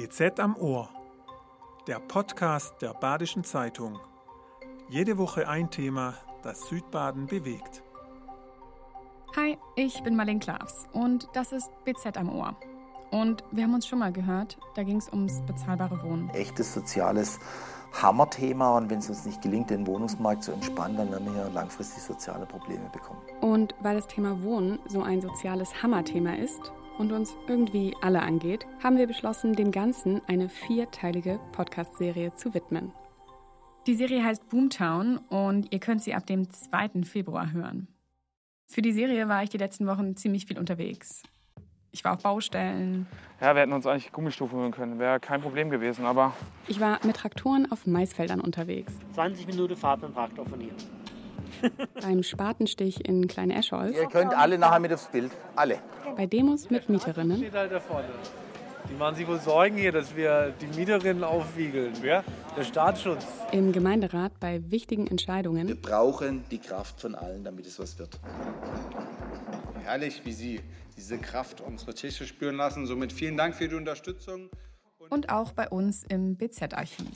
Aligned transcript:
BZ 0.00 0.40
am 0.40 0.56
Ohr, 0.56 0.88
der 1.86 2.00
Podcast 2.00 2.80
der 2.80 2.94
Badischen 2.94 3.44
Zeitung. 3.44 3.98
Jede 4.88 5.18
Woche 5.18 5.46
ein 5.46 5.70
Thema, 5.70 6.14
das 6.42 6.68
Südbaden 6.68 7.26
bewegt. 7.26 7.82
Hi, 9.36 9.58
ich 9.76 10.02
bin 10.02 10.16
Marlene 10.16 10.40
Klavs 10.40 10.86
und 10.94 11.28
das 11.34 11.52
ist 11.52 11.68
BZ 11.84 12.16
am 12.16 12.34
Ohr. 12.34 12.56
Und 13.10 13.44
wir 13.50 13.64
haben 13.64 13.74
uns 13.74 13.86
schon 13.86 13.98
mal 13.98 14.10
gehört, 14.10 14.56
da 14.74 14.84
ging 14.84 14.96
es 14.96 15.12
ums 15.12 15.42
bezahlbare 15.42 16.02
Wohnen. 16.02 16.30
Echtes 16.30 16.72
soziales 16.72 17.38
Hammerthema 18.00 18.78
und 18.78 18.88
wenn 18.88 19.00
es 19.00 19.10
uns 19.10 19.26
nicht 19.26 19.42
gelingt, 19.42 19.68
den 19.68 19.86
Wohnungsmarkt 19.86 20.44
zu 20.44 20.52
entspannen, 20.52 20.96
dann 20.96 21.10
werden 21.10 21.26
wir 21.26 21.44
hier 21.44 21.52
langfristig 21.52 22.02
soziale 22.02 22.46
Probleme 22.46 22.88
bekommen. 22.90 23.20
Und 23.42 23.74
weil 23.82 23.96
das 23.96 24.06
Thema 24.06 24.42
Wohnen 24.42 24.78
so 24.86 25.02
ein 25.02 25.20
soziales 25.20 25.82
Hammerthema 25.82 26.36
ist 26.36 26.72
und 27.00 27.12
uns 27.12 27.34
irgendwie 27.48 27.96
alle 28.02 28.20
angeht, 28.20 28.66
haben 28.82 28.98
wir 28.98 29.06
beschlossen, 29.06 29.54
dem 29.54 29.72
Ganzen 29.72 30.20
eine 30.28 30.50
vierteilige 30.50 31.40
Podcast-Serie 31.52 32.34
zu 32.34 32.52
widmen. 32.52 32.92
Die 33.86 33.94
Serie 33.94 34.22
heißt 34.22 34.50
Boomtown 34.50 35.16
und 35.30 35.72
ihr 35.72 35.80
könnt 35.80 36.02
sie 36.02 36.14
ab 36.14 36.26
dem 36.26 36.50
2. 36.50 37.04
Februar 37.04 37.52
hören. 37.52 37.88
Für 38.66 38.82
die 38.82 38.92
Serie 38.92 39.28
war 39.28 39.42
ich 39.42 39.48
die 39.48 39.56
letzten 39.56 39.86
Wochen 39.86 40.14
ziemlich 40.14 40.44
viel 40.44 40.58
unterwegs. 40.58 41.22
Ich 41.90 42.04
war 42.04 42.12
auf 42.12 42.22
Baustellen. 42.22 43.06
Ja, 43.40 43.54
wir 43.54 43.62
hätten 43.62 43.72
uns 43.72 43.86
eigentlich 43.86 44.12
Gummistufen 44.12 44.58
holen 44.58 44.70
können. 44.70 44.98
Wäre 44.98 45.18
kein 45.18 45.40
Problem 45.40 45.70
gewesen, 45.70 46.04
aber. 46.04 46.34
Ich 46.68 46.80
war 46.80 47.00
mit 47.04 47.16
Traktoren 47.16 47.72
auf 47.72 47.86
Maisfeldern 47.86 48.40
unterwegs. 48.42 48.92
20 49.14 49.46
Minuten 49.46 49.74
Fahrt 49.74 50.02
mit 50.02 50.10
dem 50.10 50.14
Traktor 50.14 50.44
von 50.44 50.60
hier. 50.60 50.74
Beim 52.02 52.22
Spatenstich 52.22 53.06
in 53.06 53.26
Kleine 53.28 53.56
Escholz. 53.56 53.96
Ihr 53.96 54.06
könnt 54.08 54.34
alle 54.34 54.58
nachher 54.58 54.80
mit 54.80 54.92
aufs 54.92 55.06
Bild. 55.08 55.32
Alle. 55.56 55.78
Bei 56.16 56.26
Demos 56.26 56.70
mit 56.70 56.88
Mieterinnen. 56.88 57.36
steht 57.38 57.54
halt 57.54 57.72
da 57.72 57.80
vorne. 57.80 58.08
Die 58.90 58.94
machen 58.96 59.14
sich 59.14 59.26
wohl 59.28 59.38
Sorgen 59.38 59.76
hier, 59.76 59.92
dass 59.92 60.16
wir 60.16 60.52
die 60.60 60.66
Mieterinnen 60.78 61.22
aufwiegeln. 61.22 61.92
Ja? 62.02 62.24
Der 62.56 62.64
Staatsschutz. 62.64 63.24
Im 63.52 63.70
Gemeinderat 63.72 64.32
bei 64.40 64.60
wichtigen 64.70 65.04
Wir 65.04 65.12
Entscheidungen. 65.12 65.80
brauchen 65.80 66.44
die 66.50 66.58
Kraft 66.58 67.00
von 67.00 67.14
allen, 67.14 67.44
damit 67.44 67.66
es 67.66 67.78
was 67.78 67.98
wird. 67.98 68.18
herrlich, 69.84 70.22
wie 70.24 70.32
Sie 70.32 70.60
diese 70.96 71.18
Kraft 71.18 71.60
unsere 71.60 71.94
Tische 71.94 72.26
spüren 72.26 72.56
lassen. 72.56 72.86
Somit 72.86 73.12
vielen 73.12 73.36
Dank 73.36 73.54
für 73.54 73.68
die 73.68 73.74
Unterstützung. 73.76 74.50
Und 75.08 75.30
auch 75.30 75.52
bei 75.52 75.68
uns 75.68 76.04
im 76.08 76.36
BZ-Archiv. 76.36 77.06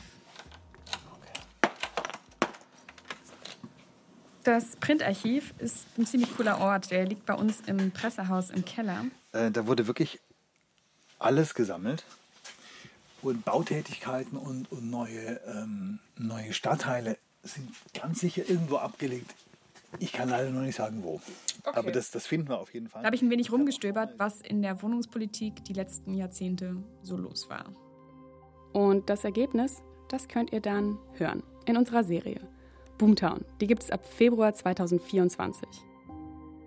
Das 4.45 4.77
Printarchiv 4.77 5.55
ist 5.59 5.87
ein 5.97 6.05
ziemlich 6.05 6.37
cooler 6.37 6.61
Ort. 6.61 6.91
Der 6.91 7.07
liegt 7.07 7.25
bei 7.25 7.33
uns 7.33 7.63
im 7.67 7.91
Pressehaus 7.93 8.51
im 8.51 8.63
Keller. 8.65 9.07
Äh, 9.33 9.51
da 9.51 9.67
wurde 9.67 9.87
wirklich 9.87 10.21
alles 11.19 11.55
gesammelt. 11.55 12.05
Und 13.23 13.43
Bautätigkeiten 13.47 14.37
und, 14.37 14.71
und 14.71 14.91
neue, 14.91 15.41
ähm, 15.47 15.99
neue 16.19 16.53
Stadtteile 16.53 17.17
sind 17.43 17.71
ganz 17.95 18.21
sicher 18.21 18.43
irgendwo 18.47 18.77
abgelegt. 18.77 19.35
Ich 19.99 20.13
kann 20.13 20.29
leider 20.29 20.51
noch 20.51 20.61
nicht 20.61 20.77
sagen, 20.77 21.03
wo. 21.03 21.23
Aber 21.65 21.91
das, 21.91 22.11
das 22.11 22.27
finden 22.27 22.49
wir 22.49 22.59
auf 22.59 22.75
jeden 22.75 22.89
Fall. 22.89 23.01
Da 23.01 23.07
habe 23.07 23.17
ich 23.17 23.23
ein 23.23 23.31
wenig 23.31 23.51
rumgestöbert, 23.51 24.19
was 24.19 24.43
in 24.43 24.61
der 24.61 24.83
Wohnungspolitik 24.83 25.65
die 25.65 25.73
letzten 25.73 26.13
Jahrzehnte 26.13 26.77
so 27.03 27.17
los 27.17 27.49
war. 27.49 27.65
Und 28.75 29.09
das 29.09 29.25
Ergebnis, 29.25 29.83
das 30.09 30.29
könnt 30.29 30.53
ihr 30.53 30.61
dann 30.61 30.99
hören 31.15 31.43
in 31.65 31.79
unserer 31.79 32.05
Serie 32.05 32.47
Boomtown. 32.99 33.45
Die 33.61 33.67
gibt 33.67 33.83
es 33.83 33.91
ab 33.91 34.07
Februar 34.07 34.55
2024. 34.55 35.69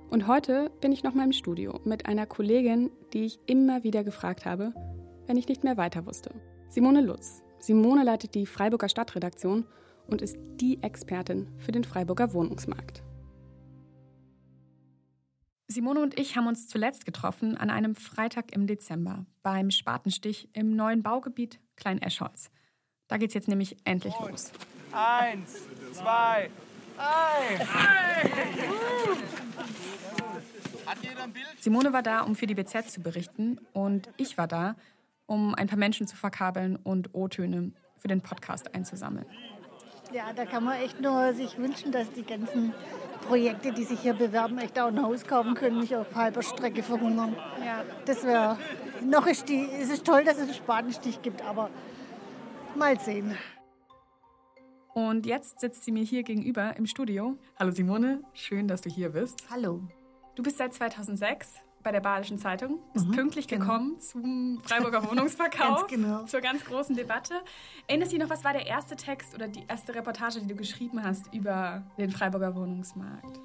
Und 0.09 0.27
heute 0.27 0.71
bin 0.81 0.91
ich 0.91 1.03
noch 1.03 1.13
mal 1.13 1.25
im 1.25 1.33
Studio 1.33 1.79
mit 1.83 2.05
einer 2.05 2.25
Kollegin, 2.25 2.89
die 3.13 3.25
ich 3.25 3.39
immer 3.45 3.83
wieder 3.83 4.03
gefragt 4.03 4.45
habe, 4.45 4.73
wenn 5.25 5.37
ich 5.37 5.47
nicht 5.47 5.63
mehr 5.63 5.77
weiter 5.77 6.05
wusste. 6.05 6.33
Simone 6.69 7.01
Lutz. 7.01 7.43
Simone 7.59 8.03
leitet 8.03 8.35
die 8.35 8.45
Freiburger 8.45 8.89
Stadtredaktion 8.89 9.65
und 10.07 10.21
ist 10.21 10.37
die 10.61 10.81
Expertin 10.81 11.47
für 11.57 11.71
den 11.71 11.83
Freiburger 11.83 12.33
Wohnungsmarkt. 12.33 13.03
Simone 15.69 16.01
und 16.01 16.17
ich 16.17 16.37
haben 16.37 16.47
uns 16.47 16.67
zuletzt 16.67 17.05
getroffen 17.05 17.57
an 17.57 17.69
einem 17.69 17.95
Freitag 17.95 18.55
im 18.55 18.67
Dezember 18.67 19.25
beim 19.43 19.69
Spatenstich 19.69 20.49
im 20.53 20.75
neuen 20.75 21.03
Baugebiet 21.03 21.59
Klein-Eschholz. 21.75 22.49
Da 23.09 23.17
geht's 23.17 23.33
jetzt 23.33 23.49
nämlich 23.49 23.75
endlich 23.83 24.13
los. 24.19 24.51
Eins, 24.93 25.61
zwei, 25.93 26.49
eins. 26.97 27.69
Simone 31.59 31.91
war 31.93 32.03
da, 32.03 32.21
um 32.21 32.35
für 32.35 32.47
die 32.47 32.55
BZ 32.55 32.89
zu 32.89 33.01
berichten 33.01 33.59
und 33.73 34.09
ich 34.17 34.37
war 34.37 34.47
da, 34.47 34.75
um 35.25 35.53
ein 35.55 35.67
paar 35.67 35.77
Menschen 35.77 36.07
zu 36.07 36.15
verkabeln 36.15 36.77
und 36.77 37.13
O-Töne 37.13 37.71
für 37.97 38.07
den 38.07 38.21
Podcast 38.21 38.73
einzusammeln. 38.73 39.25
Ja, 40.13 40.31
da 40.33 40.45
kann 40.45 40.63
man 40.63 40.77
echt 40.77 41.01
nur 41.01 41.33
sich 41.33 41.57
wünschen, 41.57 41.91
dass 41.91 42.09
die 42.11 42.23
ganzen 42.23 42.73
Projekte, 43.27 43.73
die 43.73 43.83
sich 43.83 43.99
hier 43.99 44.13
bewerben, 44.13 44.57
echt 44.57 44.79
auch 44.79 44.87
ein 44.87 45.01
Haus 45.03 45.25
kaufen 45.25 45.53
können, 45.53 45.79
nicht 45.79 45.95
auf 45.95 46.15
halber 46.15 46.41
Strecke 46.41 46.81
verhungern. 46.81 47.35
Ja. 47.65 47.83
Das 48.05 48.23
wäre, 48.23 48.57
noch 49.03 49.27
ist 49.27 49.49
die, 49.49 49.67
es 49.69 49.89
ist 49.89 50.05
toll, 50.05 50.23
dass 50.23 50.37
es 50.37 50.43
einen 50.43 50.53
Spatenstich 50.53 51.21
gibt, 51.21 51.43
aber 51.43 51.69
mal 52.75 52.97
sehen. 52.99 53.37
Und 54.97 55.27
jetzt 55.27 55.59
sitzt 55.59 55.83
sie 55.83 55.91
mir 55.91 56.03
hier 56.03 56.23
gegenüber 56.23 56.75
im 56.75 56.87
Studio. 56.87 57.37
Hallo 57.59 57.69
Simone, 57.69 58.23
schön, 58.33 58.67
dass 58.67 58.81
du 58.81 58.89
hier 58.89 59.09
bist. 59.09 59.43
Hallo. 59.51 59.83
Du 60.33 60.41
bist 60.41 60.57
seit 60.57 60.73
2006 60.73 61.53
bei 61.83 61.91
der 61.91 61.99
Badischen 61.99 62.39
Zeitung, 62.39 62.79
bist 62.93 63.05
Mhm, 63.07 63.11
pünktlich 63.11 63.47
genau. 63.47 63.65
gekommen 63.65 63.99
zum 63.99 64.59
Freiburger 64.63 65.07
Wohnungsverkauf, 65.07 65.81
Ganz 65.87 65.91
genau. 65.91 66.23
zur 66.25 66.41
ganz 66.41 66.65
großen 66.65 66.95
Debatte. 66.95 67.35
Erinnerst 67.85 68.11
du 68.11 68.15
dich 68.17 68.23
noch, 68.25 68.31
was 68.31 68.43
war 68.43 68.53
der 68.53 68.65
erste 68.65 68.95
Text 68.95 69.35
oder 69.35 69.47
die 69.47 69.65
erste 69.67 69.93
Reportage, 69.93 70.39
die 70.39 70.47
du 70.47 70.55
geschrieben 70.55 71.03
hast 71.03 71.31
über 71.31 71.83
den 71.99 72.09
Freiburger 72.09 72.55
Wohnungsmarkt? 72.55 73.39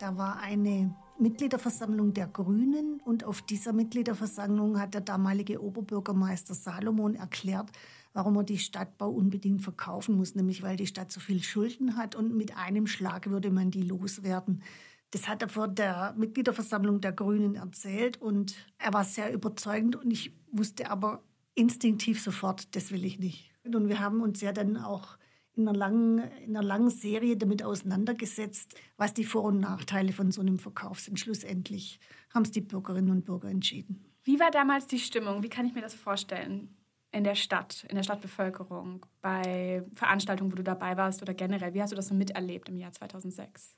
Da 0.00 0.16
war 0.18 0.40
eine 0.40 0.92
Mitgliederversammlung 1.20 2.14
der 2.14 2.26
Grünen 2.26 3.00
und 3.04 3.22
auf 3.22 3.42
dieser 3.42 3.72
Mitgliederversammlung 3.72 4.80
hat 4.80 4.94
der 4.94 5.02
damalige 5.02 5.62
Oberbürgermeister 5.62 6.54
Salomon 6.54 7.14
erklärt, 7.14 7.70
warum 8.12 8.36
er 8.36 8.44
die 8.44 8.58
Stadtbau 8.58 9.10
unbedingt 9.10 9.62
verkaufen 9.62 10.16
muss, 10.16 10.34
nämlich 10.34 10.62
weil 10.62 10.76
die 10.76 10.86
Stadt 10.86 11.12
so 11.12 11.20
viel 11.20 11.42
Schulden 11.42 11.96
hat 11.96 12.14
und 12.14 12.34
mit 12.36 12.56
einem 12.56 12.86
Schlag 12.86 13.30
würde 13.30 13.50
man 13.50 13.70
die 13.70 13.82
loswerden. 13.82 14.62
Das 15.10 15.28
hat 15.28 15.42
er 15.42 15.48
vor 15.48 15.68
der 15.68 16.14
Mitgliederversammlung 16.16 17.00
der 17.00 17.12
Grünen 17.12 17.54
erzählt 17.54 18.20
und 18.20 18.54
er 18.78 18.92
war 18.92 19.04
sehr 19.04 19.32
überzeugend 19.32 19.96
und 19.96 20.10
ich 20.10 20.34
wusste 20.50 20.90
aber 20.90 21.22
instinktiv 21.54 22.22
sofort, 22.22 22.74
das 22.74 22.92
will 22.92 23.04
ich 23.04 23.18
nicht. 23.18 23.50
Und 23.64 23.88
wir 23.88 24.00
haben 24.00 24.22
uns 24.22 24.40
ja 24.40 24.52
dann 24.52 24.76
auch 24.76 25.18
in 25.54 25.68
einer 25.68 25.76
langen, 25.76 26.18
in 26.44 26.56
einer 26.56 26.66
langen 26.66 26.90
Serie 26.90 27.36
damit 27.36 27.62
auseinandergesetzt, 27.62 28.74
was 28.96 29.12
die 29.12 29.24
Vor- 29.24 29.44
und 29.44 29.60
Nachteile 29.60 30.12
von 30.12 30.32
so 30.32 30.40
einem 30.40 30.58
Verkauf 30.58 31.00
sind. 31.00 31.20
Schlussendlich 31.20 32.00
haben 32.32 32.44
es 32.44 32.50
die 32.50 32.62
Bürgerinnen 32.62 33.10
und 33.10 33.24
Bürger 33.24 33.48
entschieden. 33.48 34.04
Wie 34.24 34.40
war 34.40 34.50
damals 34.50 34.86
die 34.86 34.98
Stimmung? 34.98 35.42
Wie 35.42 35.48
kann 35.48 35.66
ich 35.66 35.74
mir 35.74 35.82
das 35.82 35.94
vorstellen? 35.94 36.74
In 37.12 37.24
der 37.24 37.34
Stadt, 37.34 37.84
in 37.88 37.96
der 37.96 38.02
Stadtbevölkerung, 38.02 39.04
bei 39.20 39.84
Veranstaltungen, 39.92 40.50
wo 40.50 40.56
du 40.56 40.64
dabei 40.64 40.96
warst 40.96 41.20
oder 41.20 41.34
generell? 41.34 41.74
Wie 41.74 41.82
hast 41.82 41.92
du 41.92 41.96
das 41.96 42.08
so 42.08 42.14
miterlebt 42.14 42.70
im 42.70 42.78
Jahr 42.78 42.92
2006? 42.92 43.76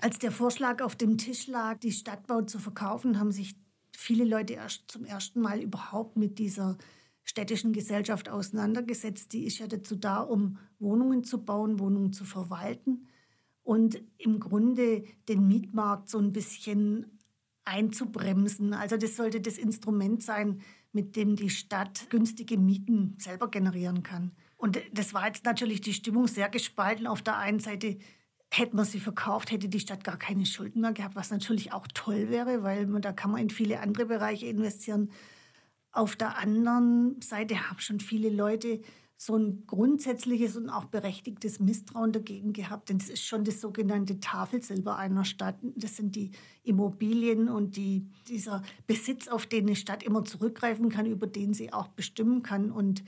Als 0.00 0.18
der 0.18 0.30
Vorschlag 0.30 0.80
auf 0.80 0.96
dem 0.96 1.18
Tisch 1.18 1.48
lag, 1.48 1.78
die 1.78 1.92
Stadtbau 1.92 2.42
zu 2.42 2.58
verkaufen, 2.58 3.18
haben 3.18 3.32
sich 3.32 3.56
viele 3.96 4.24
Leute 4.24 4.54
erst 4.54 4.90
zum 4.90 5.04
ersten 5.04 5.40
Mal 5.40 5.60
überhaupt 5.60 6.16
mit 6.16 6.38
dieser 6.38 6.78
städtischen 7.24 7.72
Gesellschaft 7.72 8.28
auseinandergesetzt. 8.28 9.32
Die 9.32 9.44
ist 9.44 9.58
ja 9.58 9.66
dazu 9.66 9.96
da, 9.96 10.20
um 10.20 10.58
Wohnungen 10.78 11.24
zu 11.24 11.44
bauen, 11.44 11.78
Wohnungen 11.78 12.12
zu 12.12 12.24
verwalten 12.24 13.06
und 13.62 14.02
im 14.18 14.40
Grunde 14.40 15.04
den 15.28 15.46
Mietmarkt 15.46 16.08
so 16.08 16.18
ein 16.18 16.32
bisschen 16.32 17.18
einzubremsen. 17.64 18.74
Also 18.74 18.96
das 18.96 19.16
sollte 19.16 19.40
das 19.40 19.58
Instrument 19.58 20.22
sein, 20.22 20.60
mit 20.92 21.16
dem 21.16 21.36
die 21.36 21.50
Stadt 21.50 22.08
günstige 22.10 22.58
Mieten 22.58 23.16
selber 23.18 23.50
generieren 23.50 24.02
kann. 24.02 24.32
Und 24.56 24.78
das 24.92 25.14
war 25.14 25.26
jetzt 25.26 25.44
natürlich 25.44 25.80
die 25.80 25.94
Stimmung 25.94 26.28
sehr 26.28 26.48
gespalten. 26.48 27.06
Auf 27.06 27.22
der 27.22 27.38
einen 27.38 27.58
Seite 27.58 27.98
hätte 28.52 28.76
man 28.76 28.84
sie 28.84 29.00
verkauft, 29.00 29.50
hätte 29.50 29.68
die 29.68 29.80
Stadt 29.80 30.04
gar 30.04 30.18
keine 30.18 30.46
Schulden 30.46 30.82
mehr 30.82 30.92
gehabt, 30.92 31.16
was 31.16 31.30
natürlich 31.30 31.72
auch 31.72 31.86
toll 31.94 32.28
wäre, 32.28 32.62
weil 32.62 32.86
man, 32.86 33.02
da 33.02 33.12
kann 33.12 33.30
man 33.30 33.40
in 33.40 33.50
viele 33.50 33.80
andere 33.80 34.06
Bereiche 34.06 34.46
investieren. 34.46 35.10
Auf 35.90 36.16
der 36.16 36.38
anderen 36.38 37.20
Seite 37.20 37.68
haben 37.68 37.80
schon 37.80 38.00
viele 38.00 38.28
Leute 38.28 38.80
so 39.24 39.36
ein 39.36 39.62
grundsätzliches 39.68 40.56
und 40.56 40.68
auch 40.68 40.86
berechtigtes 40.86 41.60
Misstrauen 41.60 42.10
dagegen 42.10 42.52
gehabt, 42.52 42.88
denn 42.88 42.96
es 42.96 43.08
ist 43.08 43.24
schon 43.24 43.44
das 43.44 43.60
sogenannte 43.60 44.18
Tafelsilber 44.18 44.96
einer 44.96 45.24
Stadt. 45.24 45.54
Das 45.76 45.96
sind 45.96 46.16
die 46.16 46.32
Immobilien 46.64 47.48
und 47.48 47.76
die, 47.76 48.04
dieser 48.26 48.64
Besitz, 48.88 49.28
auf 49.28 49.46
den 49.46 49.66
eine 49.66 49.76
Stadt 49.76 50.02
immer 50.02 50.24
zurückgreifen 50.24 50.88
kann, 50.88 51.06
über 51.06 51.28
den 51.28 51.54
sie 51.54 51.72
auch 51.72 51.86
bestimmen 51.86 52.42
kann. 52.42 52.72
Und 52.72 53.04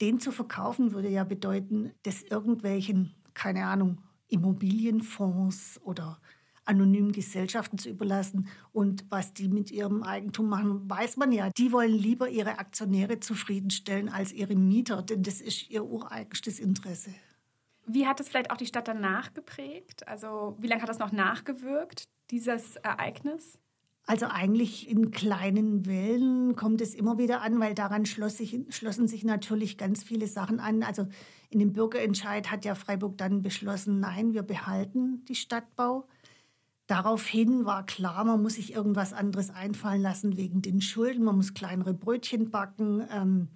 den 0.00 0.20
zu 0.20 0.32
verkaufen 0.32 0.92
würde 0.92 1.10
ja 1.10 1.22
bedeuten, 1.22 1.90
dass 2.02 2.22
irgendwelchen, 2.22 3.14
keine 3.34 3.66
Ahnung, 3.66 4.00
Immobilienfonds 4.28 5.82
oder 5.84 6.18
anonymen 6.64 7.12
Gesellschaften 7.12 7.78
zu 7.78 7.88
überlassen. 7.88 8.48
Und 8.72 9.04
was 9.10 9.32
die 9.34 9.48
mit 9.48 9.70
ihrem 9.70 10.02
Eigentum 10.02 10.48
machen, 10.48 10.88
weiß 10.88 11.16
man 11.16 11.32
ja. 11.32 11.50
Die 11.50 11.72
wollen 11.72 11.92
lieber 11.92 12.28
ihre 12.28 12.58
Aktionäre 12.58 13.20
zufriedenstellen 13.20 14.08
als 14.08 14.32
ihre 14.32 14.54
Mieter, 14.54 15.02
denn 15.02 15.22
das 15.22 15.40
ist 15.40 15.70
ihr 15.70 15.84
ureigenstes 15.84 16.58
Interesse. 16.58 17.10
Wie 17.86 18.06
hat 18.06 18.20
es 18.20 18.28
vielleicht 18.28 18.50
auch 18.50 18.56
die 18.56 18.66
Stadt 18.66 18.88
danach 18.88 19.34
geprägt? 19.34 20.06
Also 20.06 20.56
wie 20.58 20.68
lange 20.68 20.82
hat 20.82 20.88
das 20.88 20.98
noch 20.98 21.12
nachgewirkt, 21.12 22.04
dieses 22.30 22.76
Ereignis? 22.76 23.58
Also 24.04 24.26
eigentlich 24.26 24.88
in 24.88 25.12
kleinen 25.12 25.86
Wellen 25.86 26.56
kommt 26.56 26.80
es 26.80 26.94
immer 26.94 27.18
wieder 27.18 27.40
an, 27.40 27.60
weil 27.60 27.74
daran 27.74 28.04
schloss 28.04 28.36
sich, 28.36 28.58
schlossen 28.70 29.06
sich 29.06 29.24
natürlich 29.24 29.78
ganz 29.78 30.02
viele 30.02 30.26
Sachen 30.26 30.58
an. 30.58 30.82
Also 30.82 31.06
in 31.50 31.60
dem 31.60 31.72
Bürgerentscheid 31.72 32.50
hat 32.50 32.64
ja 32.64 32.74
Freiburg 32.74 33.16
dann 33.16 33.42
beschlossen, 33.42 34.00
nein, 34.00 34.34
wir 34.34 34.42
behalten 34.42 35.24
die 35.26 35.36
Stadtbau. 35.36 36.08
Daraufhin 36.86 37.64
war 37.64 37.86
klar, 37.86 38.24
man 38.24 38.42
muss 38.42 38.54
sich 38.54 38.72
irgendwas 38.72 39.12
anderes 39.12 39.50
einfallen 39.50 40.02
lassen 40.02 40.36
wegen 40.36 40.62
den 40.62 40.80
Schulden. 40.80 41.24
Man 41.24 41.36
muss 41.36 41.54
kleinere 41.54 41.94
Brötchen 41.94 42.50
backen. 42.50 43.06
Ähm, 43.10 43.48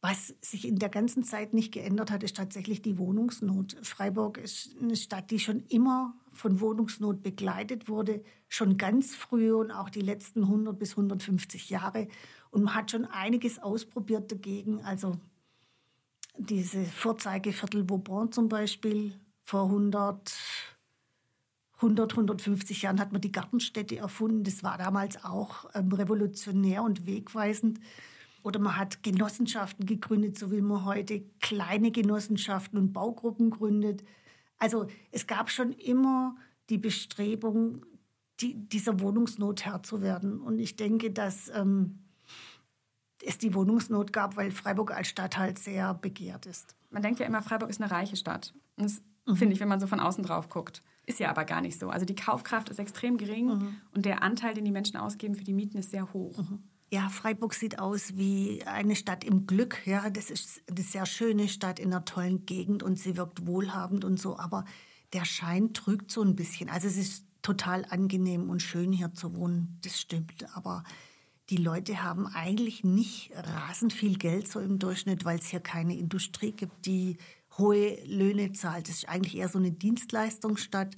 was 0.00 0.34
sich 0.40 0.66
in 0.66 0.78
der 0.78 0.88
ganzen 0.88 1.24
Zeit 1.24 1.54
nicht 1.54 1.72
geändert 1.72 2.10
hat, 2.10 2.22
ist 2.22 2.36
tatsächlich 2.36 2.82
die 2.82 2.98
Wohnungsnot. 2.98 3.76
Freiburg 3.82 4.38
ist 4.38 4.76
eine 4.80 4.94
Stadt, 4.94 5.30
die 5.30 5.40
schon 5.40 5.64
immer 5.68 6.14
von 6.32 6.60
Wohnungsnot 6.60 7.22
begleitet 7.22 7.88
wurde, 7.88 8.22
schon 8.46 8.76
ganz 8.76 9.16
früh 9.16 9.52
und 9.52 9.72
auch 9.72 9.90
die 9.90 10.00
letzten 10.00 10.44
100 10.44 10.78
bis 10.78 10.92
150 10.92 11.68
Jahre. 11.68 12.06
Und 12.50 12.62
man 12.62 12.74
hat 12.74 12.92
schon 12.92 13.06
einiges 13.06 13.58
ausprobiert 13.58 14.30
dagegen. 14.30 14.82
Also 14.84 15.18
diese 16.38 16.84
Vorzeigeviertel 16.84 17.90
Vauban 17.90 18.30
zum 18.30 18.48
Beispiel 18.48 19.18
vor 19.44 19.64
100, 19.64 20.32
100, 21.78 22.12
150 22.12 22.82
Jahren 22.82 23.00
hat 23.00 23.12
man 23.12 23.20
die 23.20 23.32
Gartenstädte 23.32 23.96
erfunden. 23.96 24.44
Das 24.44 24.62
war 24.62 24.78
damals 24.78 25.24
auch 25.24 25.66
ähm, 25.74 25.92
revolutionär 25.92 26.82
und 26.82 27.06
wegweisend. 27.06 27.78
Oder 28.42 28.58
man 28.58 28.76
hat 28.76 29.02
Genossenschaften 29.02 29.86
gegründet, 29.86 30.38
so 30.38 30.50
wie 30.50 30.60
man 30.60 30.84
heute 30.84 31.22
kleine 31.40 31.90
Genossenschaften 31.90 32.78
und 32.78 32.92
Baugruppen 32.92 33.50
gründet. 33.50 34.04
Also 34.58 34.88
es 35.12 35.26
gab 35.26 35.50
schon 35.50 35.72
immer 35.72 36.36
die 36.68 36.78
Bestrebung, 36.78 37.84
die, 38.40 38.54
dieser 38.54 39.00
Wohnungsnot 39.00 39.64
Herr 39.64 39.82
zu 39.82 40.00
werden. 40.02 40.40
Und 40.40 40.58
ich 40.58 40.76
denke, 40.76 41.10
dass 41.10 41.48
ähm, 41.54 42.00
es 43.24 43.38
die 43.38 43.54
Wohnungsnot 43.54 44.12
gab, 44.12 44.36
weil 44.36 44.50
Freiburg 44.50 44.92
als 44.92 45.08
Stadt 45.08 45.38
halt 45.38 45.58
sehr 45.58 45.94
begehrt 45.94 46.46
ist. 46.46 46.76
Man 46.90 47.02
denkt 47.02 47.20
ja 47.20 47.26
immer, 47.26 47.42
Freiburg 47.42 47.70
ist 47.70 47.80
eine 47.80 47.90
reiche 47.90 48.16
Stadt. 48.16 48.54
Und 48.76 48.84
das 48.84 49.02
mhm. 49.26 49.36
finde 49.36 49.54
ich, 49.54 49.60
wenn 49.60 49.68
man 49.68 49.80
so 49.80 49.86
von 49.86 50.00
außen 50.00 50.24
drauf 50.24 50.48
guckt. 50.48 50.82
Ist 51.08 51.20
ja 51.20 51.30
aber 51.30 51.46
gar 51.46 51.62
nicht 51.62 51.80
so. 51.80 51.88
Also 51.88 52.04
die 52.04 52.14
Kaufkraft 52.14 52.68
ist 52.68 52.78
extrem 52.78 53.16
gering 53.16 53.46
mhm. 53.46 53.76
und 53.94 54.04
der 54.04 54.22
Anteil, 54.22 54.52
den 54.52 54.66
die 54.66 54.70
Menschen 54.70 54.98
ausgeben 54.98 55.34
für 55.34 55.42
die 55.42 55.54
Mieten, 55.54 55.78
ist 55.78 55.90
sehr 55.90 56.12
hoch. 56.12 56.36
Mhm. 56.36 56.62
Ja, 56.90 57.08
Freiburg 57.08 57.54
sieht 57.54 57.78
aus 57.78 58.18
wie 58.18 58.62
eine 58.66 58.94
Stadt 58.94 59.24
im 59.24 59.46
Glück. 59.46 59.86
Ja, 59.86 60.10
das 60.10 60.28
ist 60.28 60.60
eine 60.68 60.82
sehr 60.82 61.06
schöne 61.06 61.48
Stadt 61.48 61.78
in 61.78 61.94
einer 61.94 62.04
tollen 62.04 62.44
Gegend 62.44 62.82
und 62.82 62.98
sie 62.98 63.16
wirkt 63.16 63.46
wohlhabend 63.46 64.04
und 64.04 64.20
so. 64.20 64.38
Aber 64.38 64.66
der 65.14 65.24
Schein 65.24 65.72
trügt 65.72 66.10
so 66.10 66.22
ein 66.22 66.36
bisschen. 66.36 66.68
Also 66.68 66.88
es 66.88 66.98
ist 66.98 67.24
total 67.40 67.86
angenehm 67.88 68.50
und 68.50 68.60
schön 68.60 68.92
hier 68.92 69.14
zu 69.14 69.34
wohnen. 69.34 69.78
Das 69.82 69.98
stimmt. 69.98 70.44
Aber 70.54 70.84
die 71.48 71.56
Leute 71.56 72.02
haben 72.02 72.26
eigentlich 72.26 72.84
nicht 72.84 73.32
rasend 73.34 73.94
viel 73.94 74.18
Geld 74.18 74.46
so 74.46 74.60
im 74.60 74.78
Durchschnitt, 74.78 75.24
weil 75.24 75.38
es 75.38 75.46
hier 75.46 75.60
keine 75.60 75.96
Industrie 75.96 76.52
gibt, 76.52 76.84
die 76.84 77.16
hohe 77.58 77.98
Löhne 78.04 78.52
zahlt. 78.52 78.88
Es 78.88 78.98
ist 78.98 79.08
eigentlich 79.08 79.36
eher 79.36 79.48
so 79.48 79.58
eine 79.58 79.72
Dienstleistungsstadt. 79.72 80.96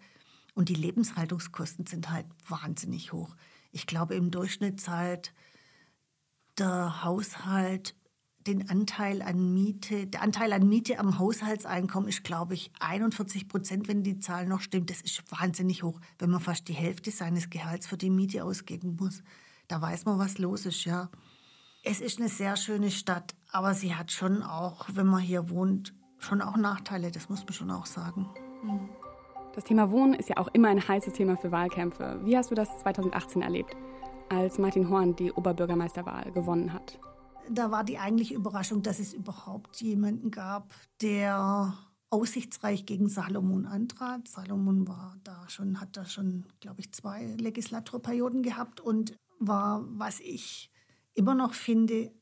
Und 0.54 0.68
die 0.68 0.74
Lebenshaltungskosten 0.74 1.86
sind 1.86 2.10
halt 2.10 2.26
wahnsinnig 2.46 3.12
hoch. 3.12 3.34
Ich 3.72 3.86
glaube, 3.86 4.14
im 4.14 4.30
Durchschnitt 4.30 4.80
zahlt 4.80 5.32
der 6.58 7.04
Haushalt 7.04 7.94
den 8.46 8.70
Anteil 8.70 9.22
an 9.22 9.52
Miete, 9.52 10.06
der 10.06 10.22
Anteil 10.22 10.52
an 10.52 10.66
Miete 10.66 10.98
am 10.98 11.18
Haushaltseinkommen 11.18 12.08
ist, 12.08 12.24
glaube 12.24 12.54
ich, 12.54 12.70
41 12.80 13.48
Prozent, 13.48 13.86
wenn 13.86 14.02
die 14.02 14.18
Zahl 14.18 14.46
noch 14.46 14.60
stimmt. 14.60 14.90
Das 14.90 15.02
ist 15.02 15.22
wahnsinnig 15.30 15.82
hoch, 15.82 16.00
wenn 16.18 16.30
man 16.30 16.40
fast 16.40 16.66
die 16.68 16.74
Hälfte 16.74 17.10
seines 17.10 17.50
Gehalts 17.50 17.86
für 17.86 17.98
die 17.98 18.10
Miete 18.10 18.44
ausgeben 18.44 18.96
muss. 18.98 19.22
Da 19.68 19.80
weiß 19.80 20.06
man, 20.06 20.18
was 20.18 20.38
los 20.38 20.66
ist, 20.66 20.84
ja. 20.84 21.10
Es 21.82 22.00
ist 22.00 22.18
eine 22.18 22.28
sehr 22.28 22.56
schöne 22.56 22.90
Stadt, 22.90 23.34
aber 23.52 23.74
sie 23.74 23.94
hat 23.94 24.10
schon 24.10 24.42
auch, 24.42 24.88
wenn 24.92 25.06
man 25.06 25.20
hier 25.20 25.48
wohnt, 25.50 25.94
schon 26.20 26.40
auch 26.40 26.56
Nachteile, 26.56 27.10
das 27.10 27.28
muss 27.28 27.44
man 27.44 27.52
schon 27.52 27.70
auch 27.70 27.86
sagen. 27.86 28.28
Das 29.54 29.64
Thema 29.64 29.90
Wohnen 29.90 30.14
ist 30.14 30.28
ja 30.28 30.36
auch 30.36 30.48
immer 30.52 30.68
ein 30.68 30.86
heißes 30.86 31.14
Thema 31.14 31.36
für 31.36 31.50
Wahlkämpfe. 31.50 32.20
Wie 32.22 32.36
hast 32.36 32.50
du 32.50 32.54
das 32.54 32.78
2018 32.80 33.42
erlebt? 33.42 33.74
als 34.30 34.58
Martin 34.58 34.88
Horn 34.88 35.16
die 35.16 35.32
Oberbürgermeisterwahl 35.32 36.30
gewonnen 36.32 36.72
hat. 36.72 36.98
Da 37.50 37.70
war 37.70 37.84
die 37.84 37.98
eigentliche 37.98 38.34
Überraschung, 38.34 38.82
dass 38.82 39.00
es 39.00 39.12
überhaupt 39.12 39.80
jemanden 39.80 40.30
gab, 40.30 40.72
der 41.02 41.74
aussichtsreich 42.10 42.86
gegen 42.86 43.08
Salomon 43.08 43.66
antrat. 43.66 44.28
Salomon 44.28 44.86
war 44.86 45.16
da 45.24 45.48
schon, 45.48 45.80
hat 45.80 45.96
da 45.96 46.04
schon, 46.04 46.44
glaube 46.60 46.80
ich, 46.80 46.92
zwei 46.92 47.26
Legislaturperioden 47.38 48.42
gehabt 48.42 48.80
und 48.80 49.16
war, 49.40 49.84
was 49.88 50.20
ich 50.20 50.70
immer 51.14 51.34
noch 51.34 51.54
finde, 51.54 52.12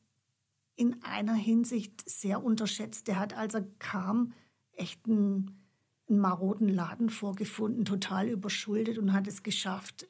in 0.79 1.03
einer 1.03 1.33
Hinsicht 1.33 2.09
sehr 2.09 2.41
unterschätzt. 2.41 3.09
Der 3.09 3.19
hat, 3.19 3.35
als 3.35 3.53
er 3.53 3.67
kam, 3.79 4.31
echt 4.71 5.05
einen, 5.05 5.65
einen 6.07 6.19
maroden 6.19 6.69
Laden 6.69 7.09
vorgefunden, 7.09 7.83
total 7.83 8.29
überschuldet 8.29 8.97
und 8.97 9.11
hat 9.11 9.27
es 9.27 9.43
geschafft, 9.43 10.07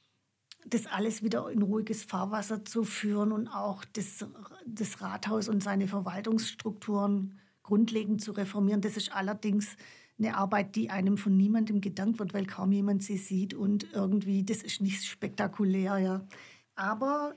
das 0.67 0.85
alles 0.85 1.23
wieder 1.23 1.49
in 1.49 1.63
ruhiges 1.63 2.03
Fahrwasser 2.03 2.65
zu 2.65 2.83
führen 2.83 3.31
und 3.31 3.47
auch 3.47 3.83
das, 3.93 4.27
das 4.67 5.01
Rathaus 5.01 5.49
und 5.49 5.63
seine 5.63 5.87
Verwaltungsstrukturen 5.87 7.39
grundlegend 7.63 8.21
zu 8.21 8.33
reformieren. 8.33 8.81
Das 8.81 8.95
ist 8.95 9.11
allerdings 9.11 9.75
eine 10.19 10.37
Arbeit, 10.37 10.75
die 10.75 10.91
einem 10.91 11.17
von 11.17 11.35
niemandem 11.35 11.81
gedankt 11.81 12.19
wird, 12.19 12.35
weil 12.35 12.45
kaum 12.45 12.71
jemand 12.71 13.01
sie 13.01 13.17
sieht 13.17 13.55
und 13.55 13.87
irgendwie, 13.91 14.43
das 14.43 14.61
ist 14.61 14.81
nicht 14.81 15.03
spektakulär, 15.03 15.97
ja. 15.97 16.27
Aber 16.75 17.33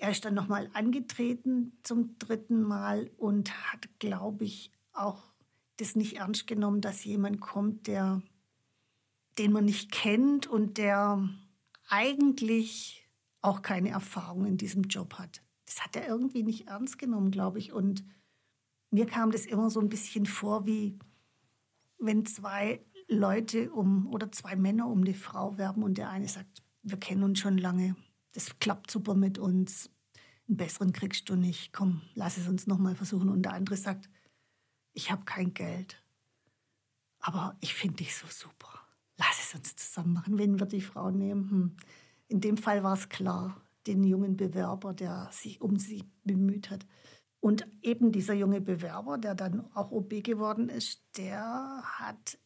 er 0.00 0.10
ist 0.10 0.24
dann 0.24 0.34
nochmal 0.34 0.70
angetreten 0.74 1.78
zum 1.82 2.18
dritten 2.18 2.62
Mal 2.62 3.10
und 3.16 3.72
hat, 3.72 3.88
glaube 3.98 4.44
ich, 4.44 4.72
auch 4.92 5.32
das 5.76 5.96
nicht 5.96 6.16
ernst 6.16 6.46
genommen, 6.46 6.80
dass 6.80 7.04
jemand 7.04 7.40
kommt, 7.40 7.86
der, 7.86 8.22
den 9.38 9.52
man 9.52 9.64
nicht 9.64 9.92
kennt 9.92 10.46
und 10.46 10.78
der 10.78 11.28
eigentlich 11.88 13.08
auch 13.40 13.62
keine 13.62 13.90
Erfahrung 13.90 14.46
in 14.46 14.56
diesem 14.56 14.84
Job 14.84 15.14
hat. 15.14 15.42
Das 15.66 15.82
hat 15.82 15.96
er 15.96 16.06
irgendwie 16.06 16.42
nicht 16.42 16.68
ernst 16.68 16.98
genommen, 16.98 17.30
glaube 17.30 17.58
ich. 17.58 17.72
Und 17.72 18.04
mir 18.90 19.06
kam 19.06 19.30
das 19.30 19.46
immer 19.46 19.70
so 19.70 19.80
ein 19.80 19.88
bisschen 19.88 20.26
vor, 20.26 20.66
wie 20.66 20.98
wenn 21.98 22.26
zwei 22.26 22.84
Leute 23.08 23.72
um 23.72 24.06
oder 24.06 24.30
zwei 24.32 24.56
Männer 24.56 24.86
um 24.86 25.00
eine 25.00 25.14
Frau 25.14 25.58
werben 25.58 25.82
und 25.82 25.98
der 25.98 26.10
eine 26.10 26.28
sagt, 26.28 26.62
wir 26.82 26.98
kennen 26.98 27.22
uns 27.22 27.38
schon 27.38 27.58
lange, 27.58 27.96
das 28.34 28.58
klappt 28.58 28.90
super 28.90 29.14
mit 29.14 29.38
uns, 29.38 29.90
einen 30.46 30.58
besseren 30.58 30.92
kriegst 30.92 31.28
du 31.28 31.34
nicht, 31.34 31.72
komm, 31.72 32.02
lass 32.14 32.36
es 32.36 32.46
uns 32.46 32.66
nochmal 32.66 32.94
versuchen. 32.94 33.30
Und 33.30 33.42
der 33.42 33.54
andere 33.54 33.76
sagt, 33.76 34.10
ich 34.92 35.10
habe 35.10 35.24
kein 35.24 35.54
Geld, 35.54 36.02
aber 37.18 37.56
ich 37.60 37.74
finde 37.74 37.96
dich 37.96 38.14
so 38.14 38.26
super 38.28 38.84
lass 39.16 39.40
es 39.40 39.54
uns 39.54 39.76
zusammen 39.76 40.12
machen, 40.14 40.38
wen 40.38 40.60
wird 40.60 40.72
die 40.72 40.80
Frau 40.80 41.10
nehmen? 41.10 41.50
Hm. 41.50 41.76
In 42.28 42.40
dem 42.40 42.56
Fall 42.56 42.82
war 42.82 42.94
es 42.94 43.08
klar, 43.08 43.60
den 43.86 44.02
jungen 44.02 44.36
Bewerber, 44.36 44.92
der 44.92 45.28
sich 45.30 45.60
um 45.60 45.76
sie 45.78 46.04
bemüht 46.24 46.70
hat. 46.70 46.86
Und 47.40 47.66
eben 47.82 48.12
dieser 48.12 48.32
junge 48.32 48.60
Bewerber, 48.60 49.18
der 49.18 49.34
dann 49.34 49.70
auch 49.74 49.90
OB 49.90 50.24
geworden 50.24 50.70
ist, 50.70 51.02
der 51.18 51.82
hat 51.82 52.38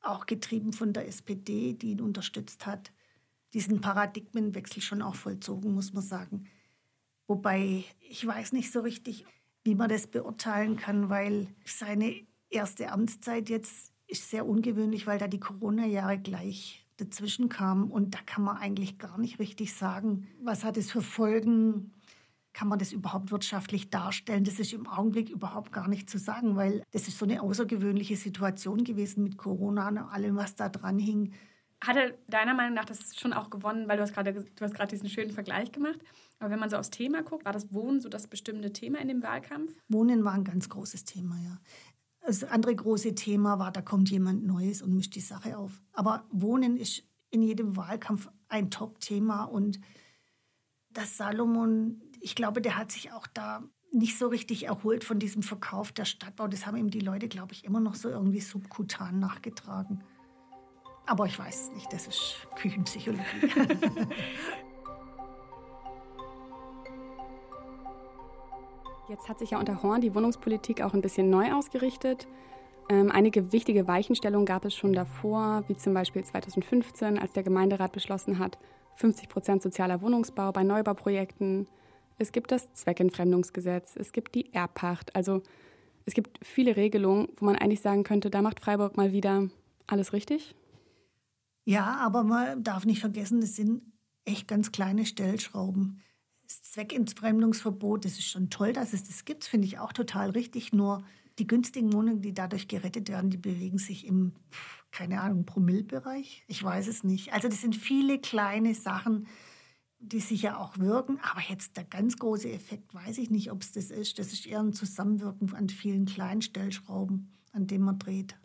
auch 0.00 0.26
getrieben 0.26 0.72
von 0.72 0.92
der 0.92 1.08
SPD, 1.08 1.74
die 1.74 1.90
ihn 1.90 2.00
unterstützt 2.00 2.64
hat, 2.64 2.92
diesen 3.54 3.80
Paradigmenwechsel 3.80 4.82
schon 4.82 5.02
auch 5.02 5.14
vollzogen, 5.14 5.74
muss 5.74 5.92
man 5.92 6.02
sagen. 6.02 6.44
Wobei 7.26 7.84
ich 8.08 8.26
weiß 8.26 8.52
nicht 8.52 8.72
so 8.72 8.80
richtig, 8.80 9.24
wie 9.64 9.74
man 9.74 9.88
das 9.88 10.06
beurteilen 10.06 10.76
kann, 10.76 11.08
weil 11.10 11.48
seine 11.64 12.14
erste 12.50 12.92
Amtszeit 12.92 13.48
jetzt 13.48 13.92
ist 14.06 14.30
sehr 14.30 14.46
ungewöhnlich, 14.46 15.06
weil 15.06 15.18
da 15.18 15.26
die 15.26 15.40
Corona-Jahre 15.40 16.18
gleich 16.18 16.86
dazwischen 16.96 17.48
kamen. 17.48 17.90
Und 17.90 18.14
da 18.14 18.18
kann 18.24 18.44
man 18.44 18.56
eigentlich 18.56 18.98
gar 18.98 19.18
nicht 19.18 19.38
richtig 19.38 19.74
sagen, 19.74 20.28
was 20.42 20.64
hat 20.64 20.76
es 20.76 20.90
für 20.90 21.02
Folgen, 21.02 21.92
kann 22.52 22.68
man 22.68 22.78
das 22.78 22.92
überhaupt 22.92 23.30
wirtschaftlich 23.32 23.90
darstellen? 23.90 24.44
Das 24.44 24.58
ist 24.58 24.72
im 24.72 24.86
Augenblick 24.86 25.28
überhaupt 25.28 25.72
gar 25.72 25.88
nicht 25.88 26.08
zu 26.08 26.18
sagen, 26.18 26.56
weil 26.56 26.82
das 26.90 27.06
ist 27.06 27.18
so 27.18 27.26
eine 27.26 27.42
außergewöhnliche 27.42 28.16
Situation 28.16 28.82
gewesen 28.82 29.24
mit 29.24 29.36
Corona 29.36 29.88
und 29.88 29.98
allem, 29.98 30.36
was 30.36 30.54
da 30.54 30.70
dran 30.70 30.98
hing. 30.98 31.34
Hat 31.84 31.96
er 31.96 32.12
deiner 32.28 32.54
Meinung 32.54 32.74
nach 32.74 32.86
das 32.86 33.16
schon 33.16 33.32
auch 33.32 33.50
gewonnen, 33.50 33.88
weil 33.88 33.96
du 33.96 34.02
hast 34.02 34.14
gerade 34.14 34.32
du 34.32 34.64
hast 34.64 34.74
gerade 34.74 34.90
diesen 34.90 35.08
schönen 35.08 35.30
Vergleich 35.30 35.72
gemacht. 35.72 35.98
Aber 36.38 36.50
wenn 36.50 36.58
man 36.58 36.70
so 36.70 36.76
aufs 36.76 36.90
Thema 36.90 37.22
guckt, 37.22 37.44
war 37.44 37.52
das 37.52 37.72
Wohnen 37.72 38.00
so 38.00 38.08
das 38.08 38.26
bestimmte 38.26 38.72
Thema 38.72 38.98
in 39.00 39.08
dem 39.08 39.22
Wahlkampf? 39.22 39.72
Wohnen 39.88 40.24
war 40.24 40.32
ein 40.32 40.44
ganz 40.44 40.68
großes 40.68 41.04
Thema, 41.04 41.36
ja. 41.42 41.58
Das 42.26 42.42
andere 42.42 42.74
große 42.74 43.14
Thema 43.14 43.60
war, 43.60 43.70
da 43.70 43.82
kommt 43.82 44.10
jemand 44.10 44.44
Neues 44.44 44.82
und 44.82 44.94
mischt 44.94 45.14
die 45.14 45.20
Sache 45.20 45.56
auf. 45.56 45.80
Aber 45.92 46.24
Wohnen 46.30 46.76
ist 46.76 47.04
in 47.30 47.42
jedem 47.42 47.76
Wahlkampf 47.76 48.28
ein 48.48 48.70
Top-Thema. 48.70 49.44
Und 49.44 49.78
das 50.90 51.16
Salomon, 51.16 52.02
ich 52.20 52.34
glaube, 52.34 52.60
der 52.60 52.76
hat 52.76 52.90
sich 52.90 53.12
auch 53.12 53.28
da 53.28 53.62
nicht 53.92 54.18
so 54.18 54.26
richtig 54.26 54.66
erholt 54.66 55.04
von 55.04 55.18
diesem 55.18 55.42
Verkauf 55.42 55.92
der 55.92 56.04
Stadtbau. 56.04 56.48
Das 56.48 56.66
haben 56.66 56.76
ihm 56.76 56.90
die 56.90 57.00
Leute, 57.00 57.28
glaube 57.28 57.52
ich, 57.52 57.64
immer 57.64 57.80
noch 57.80 57.94
so 57.94 58.08
irgendwie 58.08 58.40
subkutan 58.40 59.20
nachgetragen. 59.20 60.02
Aber 61.06 61.24
ich 61.26 61.38
weiß 61.38 61.70
nicht, 61.74 61.92
das 61.92 62.08
ist 62.08 62.46
Küchenpsychologie. 62.56 63.22
Jetzt 69.08 69.28
hat 69.28 69.38
sich 69.38 69.52
ja 69.52 69.60
unter 69.60 69.84
Horn 69.84 70.00
die 70.00 70.16
Wohnungspolitik 70.16 70.82
auch 70.82 70.92
ein 70.92 71.00
bisschen 71.00 71.30
neu 71.30 71.52
ausgerichtet. 71.52 72.26
Ähm, 72.88 73.12
einige 73.12 73.52
wichtige 73.52 73.86
Weichenstellungen 73.86 74.46
gab 74.46 74.64
es 74.64 74.74
schon 74.74 74.92
davor, 74.92 75.62
wie 75.68 75.76
zum 75.76 75.94
Beispiel 75.94 76.24
2015, 76.24 77.18
als 77.18 77.32
der 77.32 77.44
Gemeinderat 77.44 77.92
beschlossen 77.92 78.40
hat, 78.40 78.58
50 78.96 79.28
Prozent 79.28 79.62
sozialer 79.62 80.02
Wohnungsbau 80.02 80.50
bei 80.50 80.64
Neubauprojekten. 80.64 81.68
Es 82.18 82.32
gibt 82.32 82.50
das 82.50 82.72
Zweckentfremdungsgesetz, 82.72 83.94
es 83.96 84.10
gibt 84.10 84.34
die 84.34 84.52
Erbpacht. 84.52 85.14
Also 85.14 85.42
es 86.04 86.14
gibt 86.14 86.44
viele 86.44 86.76
Regelungen, 86.76 87.28
wo 87.36 87.44
man 87.44 87.56
eigentlich 87.56 87.82
sagen 87.82 88.02
könnte, 88.02 88.30
da 88.30 88.42
macht 88.42 88.58
Freiburg 88.58 88.96
mal 88.96 89.12
wieder 89.12 89.48
alles 89.86 90.12
richtig. 90.12 90.56
Ja, 91.66 91.96
aber 91.96 92.22
man 92.22 92.62
darf 92.62 92.86
nicht 92.86 93.00
vergessen, 93.00 93.40
das 93.40 93.56
sind 93.56 93.82
echt 94.24 94.46
ganz 94.46 94.70
kleine 94.70 95.04
Stellschrauben. 95.04 96.00
Das 96.44 96.62
Zweckentfremdungsverbot, 96.62 98.04
das 98.04 98.12
ist 98.12 98.28
schon 98.28 98.50
toll, 98.50 98.72
dass 98.72 98.92
es 98.92 99.02
das 99.02 99.24
gibt, 99.24 99.44
finde 99.44 99.66
ich 99.66 99.80
auch 99.80 99.92
total 99.92 100.30
richtig. 100.30 100.72
Nur 100.72 101.04
die 101.40 101.46
günstigen 101.48 101.92
Wohnungen, 101.92 102.22
die 102.22 102.32
dadurch 102.32 102.68
gerettet 102.68 103.08
werden, 103.08 103.30
die 103.30 103.36
bewegen 103.36 103.78
sich 103.78 104.06
im, 104.06 104.32
keine 104.92 105.20
Ahnung, 105.20 105.44
Promillbereich. 105.44 106.44
Ich 106.46 106.62
weiß 106.62 106.86
es 106.86 107.02
nicht. 107.02 107.32
Also 107.32 107.48
das 107.48 107.60
sind 107.62 107.74
viele 107.74 108.20
kleine 108.20 108.72
Sachen, 108.72 109.26
die 109.98 110.20
sicher 110.20 110.60
auch 110.60 110.78
wirken. 110.78 111.18
Aber 111.20 111.40
jetzt 111.48 111.76
der 111.76 111.84
ganz 111.84 112.16
große 112.16 112.48
Effekt, 112.48 112.94
weiß 112.94 113.18
ich 113.18 113.30
nicht, 113.30 113.50
ob 113.50 113.62
es 113.62 113.72
das 113.72 113.90
ist. 113.90 114.20
Das 114.20 114.32
ist 114.32 114.46
eher 114.46 114.60
ein 114.60 114.72
Zusammenwirken 114.72 115.52
an 115.52 115.68
vielen 115.68 116.04
kleinen 116.04 116.42
Stellschrauben, 116.42 117.32
an 117.52 117.66
denen 117.66 117.84
man 117.84 117.98
dreht 117.98 118.36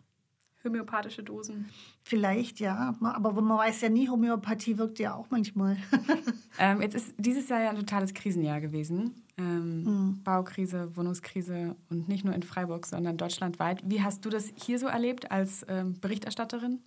homöopathische 0.64 1.22
Dosen. 1.22 1.68
Vielleicht 2.02 2.60
ja, 2.60 2.96
aber 3.00 3.32
man 3.40 3.58
weiß 3.58 3.80
ja 3.82 3.88
nie, 3.88 4.08
Homöopathie 4.08 4.78
wirkt 4.78 4.98
ja 4.98 5.14
auch 5.14 5.26
manchmal. 5.30 5.76
ähm, 6.58 6.80
jetzt 6.80 6.94
ist 6.94 7.14
dieses 7.18 7.48
Jahr 7.48 7.62
ja 7.62 7.70
ein 7.70 7.76
totales 7.76 8.14
Krisenjahr 8.14 8.60
gewesen. 8.60 9.22
Ähm, 9.38 9.84
mhm. 9.84 10.22
Baukrise, 10.22 10.94
Wohnungskrise 10.96 11.76
und 11.88 12.08
nicht 12.08 12.24
nur 12.24 12.34
in 12.34 12.42
Freiburg, 12.42 12.86
sondern 12.86 13.16
deutschlandweit. 13.16 13.82
Wie 13.84 14.02
hast 14.02 14.24
du 14.24 14.30
das 14.30 14.52
hier 14.54 14.78
so 14.78 14.86
erlebt 14.86 15.30
als 15.30 15.64
ähm, 15.68 15.98
Berichterstatterin? 16.00 16.80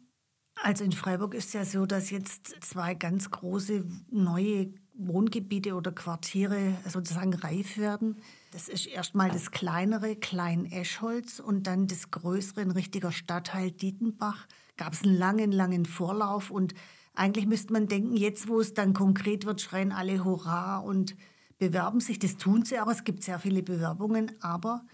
Also 0.63 0.84
in 0.84 0.91
Freiburg 0.91 1.34
ist 1.34 1.48
es 1.48 1.53
ja 1.53 1.65
so, 1.65 1.86
dass 1.86 2.12
jetzt 2.12 2.55
zwei 2.63 2.94
ganz 2.94 3.29
große 3.29 3.84
neue 4.10 4.74
Wohngebiete 4.94 5.75
oder 5.75 5.91
Quartiere 5.91 6.75
sozusagen 6.88 7.34
reif 7.34 7.77
werden. 7.77 8.17
Das 8.55 8.69
ist 8.69 8.85
erstmal 8.88 9.29
das 9.29 9.51
kleinere 9.51 10.15
Klein-Eschholz 10.15 11.41
und 11.41 11.67
dann 11.67 11.88
das 11.88 12.09
größere, 12.09 12.62
ein 12.62 12.71
richtiger 12.71 13.12
Stadtteil 13.12 13.69
Dietenbach. 13.69 14.47
Gab 14.77 14.93
es 14.93 15.03
einen 15.03 15.17
langen, 15.17 15.51
langen 15.51 15.83
Vorlauf 15.83 16.51
und 16.51 16.74
eigentlich 17.15 17.47
müsste 17.47 17.74
man 17.74 17.88
denken, 17.88 18.15
jetzt 18.15 18.47
wo 18.47 18.62
es 18.62 18.74
dann 18.74 18.93
konkret 18.93 19.45
wird, 19.45 19.59
schreien 19.59 19.91
alle 19.91 20.24
Hurra 20.24 20.77
und 20.77 21.17
bewerben 21.57 22.00
sich. 22.00 22.17
Das 22.17 22.38
tun 22.38 22.63
sie, 22.63 22.77
aber 22.77 22.93
es 22.93 23.03
gibt 23.03 23.24
sehr 23.24 23.39
viele 23.39 23.62
Bewerbungen. 23.62 24.31
Aber 24.39 24.85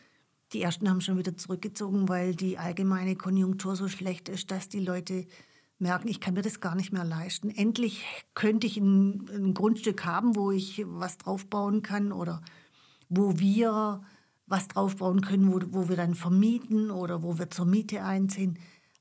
die 0.54 0.64
ersten 0.64 0.90
haben 0.90 1.02
schon 1.02 1.20
wieder 1.20 1.38
zurückgezogen, 1.38 2.10
weil 2.10 2.34
die 2.34 2.58
allgemeine 2.58 3.16
Konjunktur 3.16 3.76
so 3.76 3.88
schlecht 3.88 4.28
ist, 4.28 4.50
dass 4.50 4.70
die 4.70 4.80
Leute 4.80 5.28
merken, 5.78 6.08
ich 6.08 6.20
kann 6.20 6.34
mir 6.34 6.42
das 6.42 6.62
gar 6.62 6.74
nicht 6.74 6.94
mehr 6.94 7.06
leisten. 7.06 7.52
Endlich 7.52 8.06
könnte 8.34 8.66
ich 8.66 8.78
ein, 8.78 9.30
ein 9.30 9.54
Grundstück 9.54 10.04
haben, 10.04 10.36
wo 10.36 10.50
ich 10.50 10.84
was 10.88 11.20
draufbauen 11.20 11.84
kann 11.84 12.12
oder 12.12 12.42
wo 13.12 13.38
wir 13.38 14.02
was 14.48 14.68
draufbauen 14.70 15.22
können, 15.22 15.52
wo, 15.52 15.60
wo 15.70 15.90
wir 15.90 15.98
dann 15.98 16.16
vermieten 16.16 16.90
oder 16.90 17.22
wo 17.22 17.38
wir 17.38 17.50
zur 17.50 17.66
Miete 17.66 18.04
einziehen. 18.04 18.58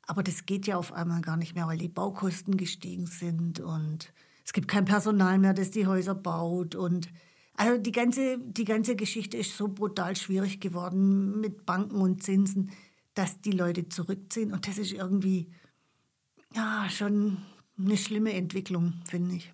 Aber 0.06 0.22
das 0.22 0.44
geht 0.44 0.66
ja 0.66 0.76
auf 0.76 0.92
einmal 0.92 1.20
gar 1.20 1.36
nicht 1.36 1.54
mehr, 1.54 1.66
weil 1.66 1.78
die 1.78 1.88
Baukosten 1.88 2.56
gestiegen 2.56 3.06
sind 3.06 3.60
und 3.60 4.12
es 4.44 4.52
gibt 4.52 4.66
kein 4.66 4.84
Personal 4.84 5.38
mehr, 5.38 5.54
das 5.54 5.70
die 5.70 5.86
Häuser 5.86 6.16
baut. 6.16 6.74
Und 6.74 7.08
also 7.54 7.78
die 7.78 7.92
ganze, 7.92 8.38
die 8.38 8.64
ganze 8.64 8.96
Geschichte 8.96 9.36
ist 9.36 9.56
so 9.56 9.68
brutal 9.68 10.16
schwierig 10.16 10.60
geworden 10.60 11.40
mit 11.40 11.64
Banken 11.66 12.00
und 12.00 12.22
Zinsen, 12.22 12.70
dass 13.14 13.40
die 13.40 13.52
Leute 13.52 13.88
zurückziehen. 13.88 14.52
Und 14.52 14.66
das 14.66 14.78
ist 14.78 14.92
irgendwie 14.92 15.52
ja, 16.54 16.88
schon 16.90 17.36
eine 17.78 17.96
schlimme 17.96 18.32
Entwicklung, 18.32 18.94
finde 19.04 19.36
ich. 19.36 19.52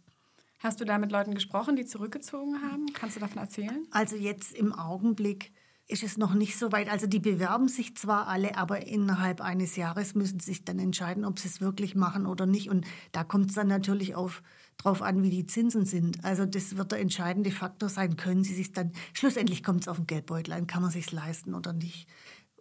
Hast 0.59 0.81
du 0.81 0.85
da 0.85 0.99
mit 0.99 1.13
Leuten 1.13 1.35
gesprochen, 1.35 1.77
die 1.77 1.85
zurückgezogen 1.85 2.63
haben? 2.63 2.87
Kannst 2.95 3.17
du 3.17 3.21
davon 3.21 3.39
erzählen? 3.39 3.87
Also 3.91 4.17
jetzt 4.17 4.55
im 4.55 4.73
Augenblick 4.73 5.53
ist 5.89 6.03
es 6.03 6.17
noch 6.17 6.35
nicht 6.35 6.59
so 6.59 6.73
weit. 6.73 6.91
Also 6.91 7.07
die 7.07 7.21
bewerben 7.21 7.69
sich 7.69 7.97
zwar 7.97 8.27
alle, 8.27 8.57
aber 8.57 8.87
innerhalb 8.87 9.41
eines 9.41 9.77
Jahres 9.77 10.15
müssen 10.15 10.41
sie 10.41 10.47
sich 10.47 10.65
dann 10.65 10.79
entscheiden, 10.79 11.25
ob 11.25 11.39
sie 11.39 11.49
es 11.49 11.61
wirklich 11.61 11.95
machen 11.95 12.27
oder 12.27 12.47
nicht. 12.47 12.71
Und 12.71 12.87
da 13.13 13.23
kommt 13.23 13.51
es 13.51 13.55
dann 13.55 13.69
natürlich 13.69 14.15
auf 14.15 14.43
darauf 14.79 15.03
an, 15.03 15.23
wie 15.23 15.31
die 15.31 15.47
Zinsen 15.47 15.85
sind. 15.85 16.25
Also 16.25 16.45
das 16.45 16.77
wird 16.77 16.91
der 16.91 17.01
entscheidende 17.01 17.51
Faktor 17.51 17.89
sein. 17.89 18.17
Können 18.17 18.43
sie 18.43 18.55
sich 18.55 18.73
dann, 18.73 18.93
schlussendlich 19.13 19.63
kommt 19.63 19.83
es 19.83 19.89
auf 19.89 19.97
den 19.99 20.07
Geldbeutel 20.07 20.55
an, 20.55 20.67
kann 20.67 20.83
man 20.83 20.91
sich 20.91 21.13
leisten 21.13 21.55
oder 21.55 21.73
nicht. 21.73 22.09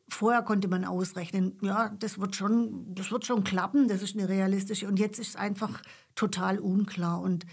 Vorher 0.07 0.43
konnte 0.43 0.67
man 0.67 0.85
ausrechnen, 0.85 1.57
ja, 1.61 1.89
das 1.97 2.19
wird 2.19 2.35
schon, 2.35 2.93
das 2.93 3.11
wird 3.11 3.25
schon 3.25 3.43
klappen, 3.43 3.87
das 3.87 4.03
ist 4.03 4.15
eine 4.15 4.29
realistische. 4.29 4.87
Und 4.87 4.99
jetzt 4.99 5.17
ist 5.17 5.29
es 5.29 5.35
einfach 5.35 5.81
total 6.13 6.59
unklar. 6.59 7.21
Und 7.21 7.47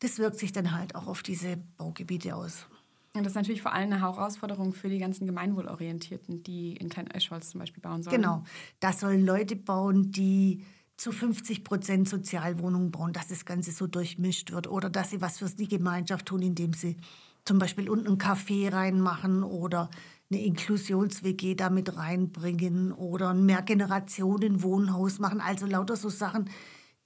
das 0.00 0.18
wirkt 0.18 0.38
sich 0.38 0.52
dann 0.52 0.72
halt 0.72 0.94
auch 0.94 1.06
auf 1.06 1.22
diese 1.22 1.58
Baugebiete 1.76 2.34
aus. 2.34 2.66
Und 3.12 3.24
das 3.24 3.32
ist 3.32 3.36
natürlich 3.36 3.62
vor 3.62 3.72
allem 3.72 3.92
eine 3.92 4.00
Herausforderung 4.00 4.72
für 4.72 4.88
die 4.88 4.98
ganzen 4.98 5.26
Gemeinwohlorientierten, 5.26 6.42
die 6.42 6.76
in 6.76 6.88
Klein-Eschholz 6.88 7.50
zum 7.50 7.60
Beispiel 7.60 7.82
bauen 7.82 8.02
sollen. 8.02 8.16
Genau. 8.16 8.44
Da 8.78 8.92
sollen 8.92 9.24
Leute 9.24 9.56
bauen, 9.56 10.12
die 10.12 10.64
zu 10.96 11.12
50 11.12 11.64
Prozent 11.64 12.08
Sozialwohnungen 12.08 12.90
bauen, 12.90 13.12
dass 13.12 13.28
das 13.28 13.44
Ganze 13.44 13.72
so 13.72 13.86
durchmischt 13.86 14.52
wird. 14.52 14.68
Oder 14.68 14.90
dass 14.90 15.10
sie 15.10 15.20
was 15.20 15.38
für 15.38 15.48
die 15.48 15.66
Gemeinschaft 15.66 16.26
tun, 16.26 16.42
indem 16.42 16.72
sie 16.72 16.98
zum 17.44 17.58
Beispiel 17.58 17.88
unten 17.88 18.06
einen 18.06 18.18
Café 18.18 18.72
reinmachen 18.72 19.42
oder 19.42 19.90
eine 20.30 20.44
Inklusions-WG 20.44 21.56
damit 21.56 21.96
reinbringen 21.96 22.92
oder 22.92 23.30
ein 23.30 23.44
Mehrgenerationen-Wohnhaus 23.44 25.18
machen. 25.18 25.40
Also 25.40 25.66
lauter 25.66 25.96
so 25.96 26.10
Sachen, 26.10 26.48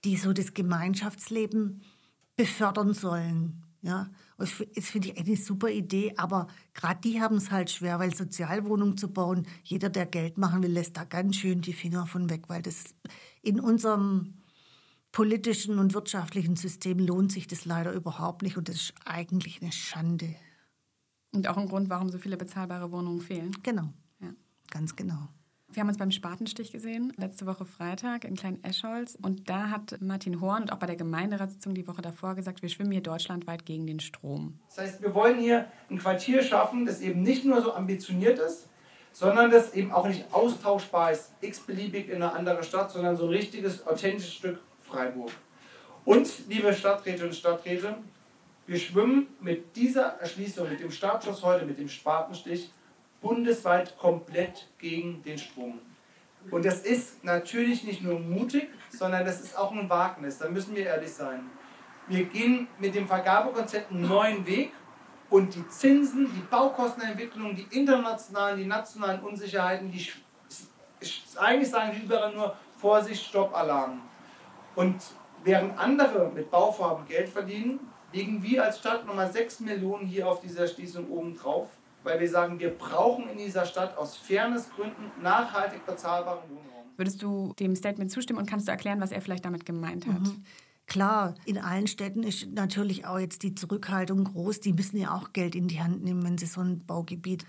die 0.05 0.17
so 0.17 0.35
das 0.35 0.53
Gemeinschaftsleben 0.53 1.81
befördern 2.37 2.95
sollen. 2.95 3.63
Ja, 3.83 4.09
das 4.39 4.51
finde 4.51 5.09
ich 5.09 5.19
eine 5.19 5.37
super 5.37 5.69
Idee, 5.69 6.15
aber 6.17 6.47
gerade 6.73 7.01
die 7.03 7.21
haben 7.21 7.37
es 7.37 7.51
halt 7.51 7.71
schwer, 7.71 7.99
weil 7.99 8.15
Sozialwohnungen 8.15 8.97
zu 8.97 9.13
bauen, 9.13 9.47
jeder, 9.63 9.91
der 9.91 10.07
Geld 10.07 10.39
machen 10.39 10.63
will, 10.63 10.71
lässt 10.73 10.97
da 10.97 11.05
ganz 11.05 11.37
schön 11.37 11.61
die 11.61 11.75
Finger 11.75 12.07
von 12.07 12.31
weg, 12.31 12.45
weil 12.49 12.63
das 12.63 12.95
in 13.43 13.61
unserem 13.61 14.39
politischen 15.13 15.79
und 15.79 15.93
wirtschaftlichen 15.93 16.57
System 16.57 16.99
lohnt 16.99 17.31
sich 17.31 17.47
das 17.47 17.67
leider 17.67 17.93
überhaupt 17.93 18.41
nicht 18.41 18.57
und 18.57 18.71
das 18.71 18.77
ist 18.77 18.95
eigentlich 19.05 19.61
eine 19.61 19.71
Schande. 19.71 20.35
Und 21.33 21.47
auch 21.47 21.59
ein 21.59 21.69
Grund, 21.69 21.91
warum 21.91 22.09
so 22.09 22.19
viele 22.19 22.39
bezahlbare 22.39 22.91
Wohnungen 22.91 23.21
fehlen. 23.21 23.55
Genau, 23.63 23.93
ja. 24.21 24.33
ganz 24.71 24.97
genau. 24.97 25.29
Wir 25.75 25.81
haben 25.81 25.89
uns 25.89 25.99
beim 25.99 26.13
Spatenstich 26.13 26.71
gesehen, 26.71 27.13
letzte 27.17 27.47
Woche 27.47 27.65
Freitag 27.65 28.25
in 28.25 28.37
Klein-Eschholz. 28.37 29.19
Und 29.21 29.51
da 29.51 29.71
hat 29.71 30.01
Martin 30.01 30.41
Horn 30.41 30.63
und 30.63 30.73
auch 30.73 30.79
bei 30.79 30.87
der 30.87 30.95
Gemeinderatssitzung 30.95 31.75
die 31.75 31.89
Woche 31.89 32.01
davor 32.01 32.37
gesagt, 32.37 32.63
wir 32.63 32.69
schwimmen 32.69 32.93
hier 32.93 33.01
deutschlandweit 33.01 33.67
gegen 33.67 33.85
den 33.85 33.99
Strom. 33.99 34.61
Das 34.69 34.79
heißt, 34.79 35.03
wir 35.03 35.13
wollen 35.17 35.41
hier 35.41 35.67
ein 35.91 35.99
Quartier 35.99 36.45
schaffen, 36.45 36.87
das 36.87 37.01
eben 37.01 37.23
nicht 37.23 37.45
nur 37.45 37.61
so 37.61 37.75
ambitioniert 37.75 38.39
ist, 38.39 38.69
sondern 39.11 39.51
das 39.51 39.75
eben 39.75 39.91
auch 39.91 40.07
nicht 40.07 40.33
austauschbar 40.33 41.11
ist, 41.11 41.33
x-beliebig 41.41 42.09
in 42.09 42.23
eine 42.23 42.33
andere 42.33 42.63
Stadt, 42.63 42.93
sondern 42.93 43.17
so 43.17 43.25
ein 43.25 43.31
richtiges, 43.31 43.85
authentisches 43.85 44.35
Stück 44.35 44.61
Freiburg. 44.85 45.33
Und, 46.05 46.49
liebe 46.49 46.73
Stadträte 46.73 47.25
und 47.25 47.35
Stadträte, 47.35 47.97
wir 48.69 48.79
schwimmen 48.79 49.27
mit 49.41 49.75
dieser 49.75 50.21
Erschließung, 50.21 50.69
mit 50.69 50.79
dem 50.79 50.93
Startschuss 50.93 51.43
heute, 51.43 51.67
mit 51.67 51.81
dem 51.81 51.89
Spatenstich, 51.89 52.71
bundesweit 53.25 53.99
komplett 53.99 54.69
gegen 54.79 55.23
den 55.23 55.39
Strom. 55.39 55.81
Und 56.51 56.65
das 56.67 56.81
ist 56.81 57.25
natürlich 57.25 57.83
nicht 57.85 58.03
nur 58.03 58.21
mutig, 58.21 58.69
sondern 58.91 59.25
das 59.25 59.41
ist 59.41 59.57
auch 59.57 59.73
ein 59.73 59.89
Wagnis, 59.89 60.39
da 60.39 60.49
müssen 60.49 60.77
wir 60.77 60.85
ehrlich 60.85 61.11
sein. 61.11 61.51
Wir 62.07 62.27
gehen 62.27 62.69
mit 62.79 62.95
dem 62.95 63.09
Vergabekonzept 63.09 63.91
einen 63.91 64.07
neuen 64.07 64.47
Weg 64.47 64.73
und 65.31 65.55
die 65.55 65.67
Zinsen, 65.69 66.31
die 66.35 66.43
Baukostenentwicklung, 66.51 67.57
die 67.57 67.67
internationalen, 67.71 68.59
die 68.59 68.67
nationalen 68.67 69.21
Unsicherheiten, 69.21 69.91
die 69.91 70.07
eigentlich 71.39 71.71
sagen 71.71 71.93
die 71.97 72.05
überall 72.05 72.35
nur 72.35 72.55
Vorsicht, 72.77 73.25
Stopp, 73.25 73.57
Alarm. 73.57 74.03
Und 74.75 74.97
während 75.43 75.79
andere 75.79 76.31
mit 76.31 76.51
Bauvorhaben 76.51 77.07
Geld 77.07 77.31
verdienen, 77.31 77.81
legen 78.13 78.43
wir 78.43 78.65
als 78.65 78.81
Stadt 78.81 79.07
nochmal 79.07 79.33
6 79.33 79.61
Millionen 79.61 80.07
hier 80.07 80.29
auf 80.29 80.41
dieser 80.41 80.69
Schließung 80.69 81.09
oben 81.09 81.35
drauf 81.35 81.71
weil 82.05 82.21
wir 82.21 82.29
sagen, 82.29 82.59
wir 82.61 82.71
brauchen 82.71 83.29
in 83.29 83.39
dieser 83.39 83.67
Stadt 83.67 83.97
aus 83.97 84.17
Fairnessgründen 84.17 85.11
nachhaltig 85.23 85.85
bezahlbaren 85.87 86.49
Wohnraum. 86.49 86.85
Würdest 86.97 87.23
du 87.23 87.53
dem 87.59 87.75
Statement 87.75 88.11
zustimmen 88.11 88.39
und 88.39 88.49
kannst 88.49 88.69
du 88.69 88.73
erklären, 88.73 89.01
was 89.01 89.11
er 89.11 89.21
vielleicht 89.21 89.45
damit 89.45 89.67
gemeint 89.67 90.07
hat? 90.07 90.21
Mhm. 90.21 90.45
Klar, 90.87 91.35
in 91.47 91.59
allen 91.59 91.87
Städten 91.87 92.23
ist 92.23 92.53
natürlich 92.53 93.07
auch 93.07 93.19
jetzt 93.19 93.43
die 93.43 93.55
Zurückhaltung 93.55 94.25
groß. 94.25 94.61
Die 94.61 94.75
müssen 94.75 94.99
ja 94.99 95.15
auch 95.15 95.33
Geld 95.33 95.55
in 95.55 95.67
die 95.67 95.81
Hand 95.81 96.05
nehmen, 96.05 96.23
wenn 96.23 96.39
sie 96.39 96.47
so 96.47 96.61
ein 96.61 96.85
Baugebiet 96.87 97.45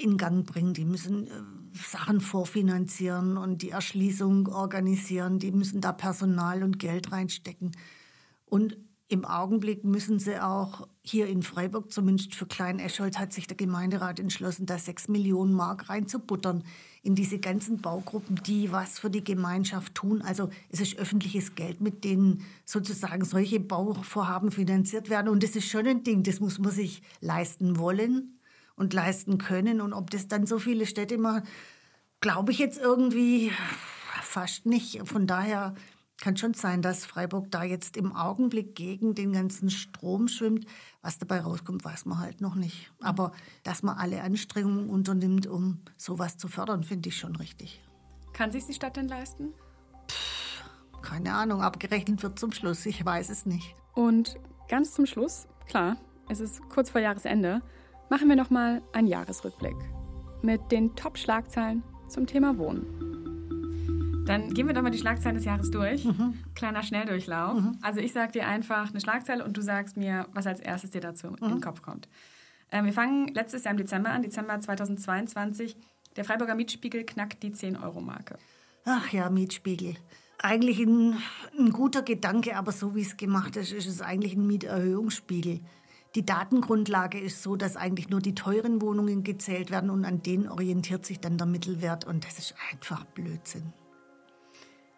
in 0.00 0.16
Gang 0.16 0.46
bringen. 0.46 0.72
Die 0.72 0.84
müssen 0.84 1.26
äh, 1.26 1.30
Sachen 1.76 2.20
vorfinanzieren 2.20 3.36
und 3.36 3.62
die 3.62 3.70
Erschließung 3.70 4.46
organisieren. 4.48 5.40
Die 5.40 5.50
müssen 5.50 5.80
da 5.80 5.92
Personal 5.92 6.62
und 6.62 6.78
Geld 6.78 7.10
reinstecken. 7.10 7.72
Und 8.46 8.76
im 9.14 9.24
Augenblick 9.24 9.84
müssen 9.84 10.18
sie 10.18 10.42
auch 10.42 10.88
hier 11.00 11.28
in 11.28 11.44
Freiburg, 11.44 11.92
zumindest 11.92 12.34
für 12.34 12.46
Klein-Escholz, 12.46 13.16
hat 13.16 13.32
sich 13.32 13.46
der 13.46 13.56
Gemeinderat 13.56 14.18
entschlossen, 14.18 14.66
da 14.66 14.76
sechs 14.76 15.06
Millionen 15.06 15.54
Mark 15.54 15.88
reinzubuttern 15.88 16.64
in 17.04 17.14
diese 17.14 17.38
ganzen 17.38 17.80
Baugruppen, 17.80 18.40
die 18.44 18.72
was 18.72 18.98
für 18.98 19.10
die 19.10 19.22
Gemeinschaft 19.22 19.94
tun. 19.94 20.20
Also 20.20 20.50
es 20.68 20.80
ist 20.80 20.98
öffentliches 20.98 21.54
Geld, 21.54 21.80
mit 21.80 22.02
denen 22.02 22.44
sozusagen 22.64 23.24
solche 23.24 23.60
Bauvorhaben 23.60 24.50
finanziert 24.50 25.10
werden. 25.10 25.28
Und 25.28 25.44
das 25.44 25.54
ist 25.54 25.68
schon 25.68 25.86
ein 25.86 26.02
Ding, 26.02 26.24
das 26.24 26.40
muss 26.40 26.58
man 26.58 26.72
sich 26.72 27.00
leisten 27.20 27.78
wollen 27.78 28.40
und 28.74 28.92
leisten 28.94 29.38
können. 29.38 29.80
Und 29.80 29.92
ob 29.92 30.10
das 30.10 30.26
dann 30.26 30.44
so 30.44 30.58
viele 30.58 30.86
Städte 30.86 31.18
machen, 31.18 31.44
glaube 32.20 32.50
ich 32.50 32.58
jetzt 32.58 32.80
irgendwie 32.80 33.52
fast 34.22 34.66
nicht. 34.66 35.06
Von 35.06 35.28
daher 35.28 35.76
kann 36.20 36.36
schon 36.36 36.54
sein, 36.54 36.80
dass 36.80 37.04
Freiburg 37.04 37.50
da 37.50 37.64
jetzt 37.64 37.96
im 37.96 38.14
Augenblick 38.14 38.74
gegen 38.74 39.14
den 39.14 39.32
ganzen 39.32 39.70
Strom 39.70 40.28
schwimmt. 40.28 40.66
Was 41.02 41.18
dabei 41.18 41.40
rauskommt, 41.40 41.84
weiß 41.84 42.06
man 42.06 42.18
halt 42.18 42.40
noch 42.40 42.54
nicht. 42.54 42.92
Aber 43.00 43.32
dass 43.62 43.82
man 43.82 43.96
alle 43.96 44.22
Anstrengungen 44.22 44.88
unternimmt, 44.88 45.46
um 45.46 45.80
sowas 45.96 46.36
zu 46.36 46.48
fördern, 46.48 46.84
finde 46.84 47.08
ich 47.08 47.18
schon 47.18 47.36
richtig. 47.36 47.82
Kann 48.32 48.50
sich 48.50 48.64
die 48.64 48.74
Stadt 48.74 48.96
denn 48.96 49.08
leisten? 49.08 49.52
Keine 51.02 51.34
Ahnung, 51.34 51.60
abgerechnet 51.60 52.22
wird 52.22 52.38
zum 52.38 52.52
Schluss. 52.52 52.86
Ich 52.86 53.04
weiß 53.04 53.28
es 53.28 53.44
nicht. 53.44 53.74
Und 53.94 54.36
ganz 54.68 54.94
zum 54.94 55.06
Schluss, 55.06 55.46
klar, 55.66 55.96
es 56.28 56.40
ist 56.40 56.62
kurz 56.70 56.90
vor 56.90 57.00
Jahresende, 57.00 57.60
machen 58.08 58.28
wir 58.28 58.36
noch 58.36 58.50
mal 58.50 58.82
einen 58.92 59.08
Jahresrückblick 59.08 59.76
mit 60.42 60.72
den 60.72 60.94
Top-Schlagzeilen 60.96 61.82
zum 62.08 62.26
Thema 62.26 62.56
Wohnen. 62.58 63.03
Dann 64.26 64.54
gehen 64.54 64.66
wir 64.66 64.74
doch 64.74 64.82
mal 64.82 64.90
die 64.90 64.98
Schlagzeilen 64.98 65.36
des 65.36 65.44
Jahres 65.44 65.70
durch. 65.70 66.04
Mhm. 66.04 66.34
Kleiner 66.54 66.82
Schnelldurchlauf. 66.82 67.60
Mhm. 67.60 67.78
Also 67.82 68.00
ich 68.00 68.12
sage 68.12 68.32
dir 68.32 68.46
einfach 68.46 68.90
eine 68.90 69.00
Schlagzeile 69.00 69.44
und 69.44 69.56
du 69.56 69.60
sagst 69.60 69.96
mir, 69.96 70.26
was 70.32 70.46
als 70.46 70.60
erstes 70.60 70.90
dir 70.90 71.00
dazu 71.00 71.28
mhm. 71.28 71.36
in 71.40 71.48
den 71.48 71.60
Kopf 71.60 71.82
kommt. 71.82 72.08
Ähm, 72.72 72.86
wir 72.86 72.92
fangen 72.92 73.28
letztes 73.28 73.64
Jahr 73.64 73.72
im 73.72 73.78
Dezember 73.78 74.10
an, 74.10 74.22
Dezember 74.22 74.58
2022. 74.58 75.76
Der 76.16 76.24
Freiburger 76.24 76.54
Mietspiegel 76.54 77.04
knackt 77.04 77.42
die 77.42 77.50
10-Euro-Marke. 77.50 78.38
Ach 78.86 79.12
ja, 79.12 79.28
Mietspiegel. 79.28 79.94
Eigentlich 80.38 80.78
ein, 80.80 81.16
ein 81.58 81.70
guter 81.70 82.02
Gedanke, 82.02 82.56
aber 82.56 82.72
so 82.72 82.94
wie 82.94 83.02
es 83.02 83.16
gemacht 83.16 83.56
ist, 83.56 83.72
ist 83.72 83.86
es 83.86 84.00
eigentlich 84.00 84.34
ein 84.34 84.46
Mieterhöhungsspiegel. 84.46 85.60
Die 86.14 86.24
Datengrundlage 86.24 87.18
ist 87.18 87.42
so, 87.42 87.56
dass 87.56 87.76
eigentlich 87.76 88.08
nur 88.08 88.20
die 88.20 88.34
teuren 88.34 88.80
Wohnungen 88.80 89.24
gezählt 89.24 89.70
werden 89.70 89.90
und 89.90 90.04
an 90.04 90.22
denen 90.22 90.48
orientiert 90.48 91.04
sich 91.04 91.20
dann 91.20 91.36
der 91.36 91.46
Mittelwert 91.46 92.04
und 92.04 92.24
das 92.24 92.38
ist 92.38 92.54
einfach 92.70 93.04
Blödsinn. 93.04 93.72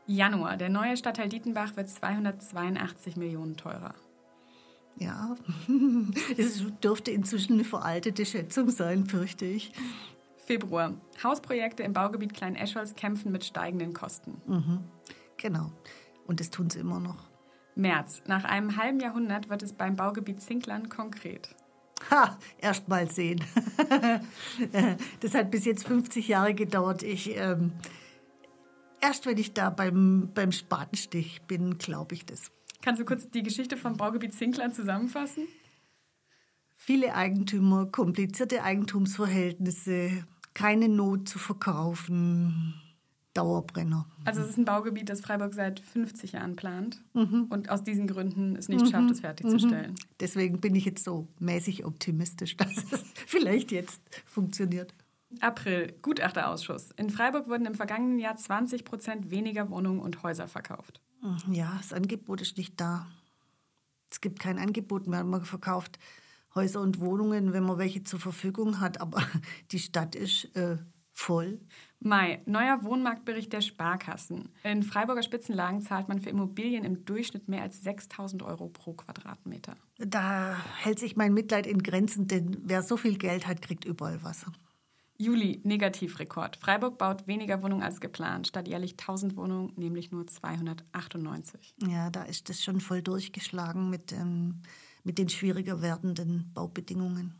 Januar. 0.07 0.57
Der 0.57 0.69
neue 0.69 0.97
Stadtteil 0.97 1.29
Dietenbach 1.29 1.77
wird 1.77 1.89
282 1.89 3.17
Millionen 3.17 3.57
teurer. 3.57 3.95
Ja, 4.99 5.37
es 6.39 6.65
dürfte 6.83 7.11
inzwischen 7.11 7.55
eine 7.55 7.65
veraltete 7.65 8.25
Schätzung 8.25 8.71
sein, 8.71 9.07
fürchte 9.07 9.45
ich. 9.45 9.73
Februar. 10.47 10.95
Hausprojekte 11.23 11.83
im 11.83 11.93
Baugebiet 11.93 12.33
Klein-Escholz 12.33 12.95
kämpfen 12.95 13.33
mit 13.33 13.45
steigenden 13.45 13.93
Kosten. 13.93 14.41
Mhm, 14.47 14.85
genau. 15.37 15.73
Und 16.27 16.41
das 16.41 16.51
tun 16.51 16.71
sie 16.71 16.79
immer 16.79 17.01
noch. 17.01 17.29
März. 17.75 18.23
Nach 18.27 18.45
einem 18.45 18.77
halben 18.77 19.01
Jahrhundert 19.01 19.51
wird 19.51 19.63
es 19.63 19.75
beim 19.75 19.97
Baugebiet 19.97 20.41
Zinklern 20.41 20.89
konkret. 20.89 21.55
Ha, 22.11 22.39
erst 22.59 22.89
mal 22.89 23.11
sehen. 23.11 23.43
das 25.21 25.35
hat 25.35 25.51
bis 25.51 25.65
jetzt 25.65 25.87
50 25.87 26.29
Jahre 26.29 26.55
gedauert. 26.55 27.03
Ich 27.03 27.37
ähm, 27.37 27.73
Erst 29.01 29.27
wenn 29.27 29.39
ich 29.39 29.53
da 29.53 29.71
beim, 29.71 30.31
beim 30.35 30.53
Spatenstich 30.53 31.43
bin, 31.43 31.79
glaube 31.79 32.15
ich 32.15 32.25
das. 32.25 32.51
Kannst 32.83 33.01
du 33.01 33.05
kurz 33.05 33.29
die 33.31 33.43
Geschichte 33.43 33.77
vom 33.77 33.97
Baugebiet 33.97 34.35
Zinklern 34.35 34.73
zusammenfassen? 34.73 35.45
Viele 36.77 37.15
Eigentümer, 37.15 37.87
komplizierte 37.87 38.63
Eigentumsverhältnisse, 38.63 40.25
keine 40.55 40.89
Not 40.89 41.29
zu 41.29 41.39
verkaufen, 41.39 42.75
Dauerbrenner. 43.37 44.07
Also 44.25 44.41
es 44.41 44.51
ist 44.51 44.57
ein 44.57 44.65
Baugebiet, 44.65 45.09
das 45.09 45.21
Freiburg 45.21 45.53
seit 45.53 45.81
50 45.81 46.33
Jahren 46.33 46.57
plant 46.57 47.03
mhm. 47.13 47.47
und 47.51 47.69
aus 47.71 47.85
diesen 47.85 48.07
Gründen 48.07 48.57
es 48.57 48.69
nicht 48.69 48.87
mhm. 48.87 48.91
schafft, 48.91 49.11
es 49.11 49.21
fertigzustellen. 49.21 49.93
Mhm. 49.93 50.17
Deswegen 50.21 50.61
bin 50.61 50.75
ich 50.75 50.87
jetzt 50.87 51.05
so 51.05 51.29
mäßig 51.39 51.85
optimistisch, 51.85 52.57
dass 52.57 52.77
es 52.91 53.05
vielleicht 53.27 53.73
jetzt 53.73 54.01
funktioniert. 54.25 54.95
April, 55.41 55.95
Gutachterausschuss. 56.03 56.91
In 56.97 57.11
Freiburg 57.11 57.49
wurden 57.49 57.67
im 57.67 57.75
vergangenen 57.75 58.19
Jahr 58.19 58.37
20 58.37 58.85
Prozent 58.85 59.31
weniger 59.31 59.71
Wohnungen 59.71 60.01
und 60.01 60.23
Häuser 60.23 60.49
verkauft. 60.49 61.01
Ja, 61.51 61.75
das 61.79 61.93
Angebot 61.93 62.41
ist 62.41 62.57
nicht 62.57 62.81
da. 62.81 63.07
Es 64.11 64.21
gibt 64.21 64.39
kein 64.39 64.59
Angebot 64.59 65.07
mehr. 65.07 65.25
Man 65.25 65.45
verkauft 65.45 65.99
Häuser 66.55 66.81
und 66.81 67.01
Wohnungen, 67.01 67.53
wenn 67.53 67.65
man 67.65 67.79
welche 67.79 68.03
zur 68.03 68.21
Verfügung 68.21 68.81
hat, 68.81 69.01
aber 69.01 69.23
die 69.73 69.79
Stadt 69.79 70.15
ist 70.15 70.57
äh, 70.57 70.79
voll. 71.13 71.61
Mai, 71.99 72.43
neuer 72.47 72.83
Wohnmarktbericht 72.85 73.53
der 73.53 73.63
Sparkassen. 73.63 74.51
In 74.63 74.83
Freiburger 74.83 75.23
Spitzenlagen 75.23 75.81
zahlt 75.81 76.09
man 76.09 76.21
für 76.21 76.31
Immobilien 76.31 76.85
im 76.85 77.05
Durchschnitt 77.05 77.49
mehr 77.49 77.63
als 77.63 77.83
6000 77.83 78.43
Euro 78.43 78.69
pro 78.69 78.93
Quadratmeter. 78.93 79.77
Da 79.99 80.57
hält 80.77 80.99
sich 80.99 81.17
mein 81.17 81.33
Mitleid 81.35 81.67
in 81.67 81.83
Grenzen, 81.83 82.29
denn 82.29 82.59
wer 82.65 82.83
so 82.83 82.97
viel 82.97 83.17
Geld 83.17 83.47
hat, 83.47 83.63
kriegt 83.63 83.85
überall 83.85 84.23
Wasser. 84.23 84.53
Juli, 85.19 85.61
Negativrekord. 85.65 86.57
Freiburg 86.57 86.99
baut 86.99 87.27
weniger 87.27 87.63
Wohnungen 87.63 87.83
als 87.83 88.01
geplant. 88.01 88.49
Statt 88.49 88.69
jährlich 88.69 88.93
1000 88.93 89.37
Wohnungen, 89.37 89.73
nämlich 89.77 90.11
nur 90.11 90.27
298. 90.27 91.75
Ja, 91.87 92.11
da 92.11 92.25
ist 92.25 92.49
das 92.49 92.63
schon 92.63 92.81
voll 92.81 93.03
durchgeschlagen 93.03 93.89
mit, 93.89 94.13
ähm, 94.13 94.63
mit 95.05 95.19
den 95.19 95.29
schwieriger 95.29 95.81
werdenden 95.83 96.51
Baubedingungen. 96.53 97.35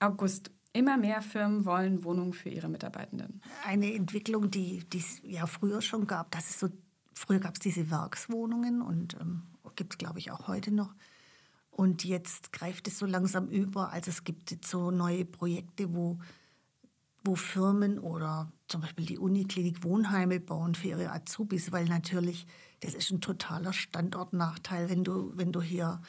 August. 0.00 0.50
Immer 0.74 0.98
mehr 0.98 1.22
Firmen 1.22 1.64
wollen 1.64 2.04
Wohnungen 2.04 2.34
für 2.34 2.50
ihre 2.50 2.68
Mitarbeitenden. 2.68 3.40
Eine 3.64 3.92
Entwicklung, 3.94 4.50
die 4.50 4.84
es 4.94 5.20
ja 5.24 5.46
früher 5.46 5.80
schon 5.80 6.06
gab. 6.06 6.30
Das 6.30 6.50
ist 6.50 6.60
so, 6.60 6.68
früher 7.14 7.40
gab 7.40 7.54
es 7.54 7.60
diese 7.60 7.90
Werkswohnungen 7.90 8.82
und 8.82 9.16
ähm, 9.18 9.42
gibt 9.76 9.94
es, 9.94 9.98
glaube 9.98 10.18
ich, 10.18 10.30
auch 10.30 10.46
heute 10.46 10.70
noch. 10.70 10.94
Und 11.70 12.04
jetzt 12.04 12.52
greift 12.52 12.86
es 12.88 12.98
so 12.98 13.06
langsam 13.06 13.48
über. 13.48 13.92
Also 13.92 14.10
es 14.10 14.24
gibt 14.24 14.50
jetzt 14.50 14.68
so 14.68 14.90
neue 14.90 15.24
Projekte, 15.24 15.94
wo 15.94 16.18
wo 17.28 17.36
Firmen 17.36 17.98
oder 17.98 18.50
zum 18.66 18.80
Beispiel 18.80 19.06
die 19.06 19.18
Uniklinik 19.18 19.84
Wohnheime 19.84 20.40
bauen 20.40 20.74
für 20.74 20.88
ihre 20.88 21.12
Azubis, 21.12 21.70
weil 21.70 21.84
natürlich 21.84 22.46
das 22.80 22.94
ist 22.94 23.10
ein 23.10 23.20
totaler 23.20 23.72
Standortnachteil, 23.72 24.88
wenn 24.88 25.04
du, 25.04 25.32
wenn 25.36 25.52
du 25.52 25.60
hier 25.60 26.00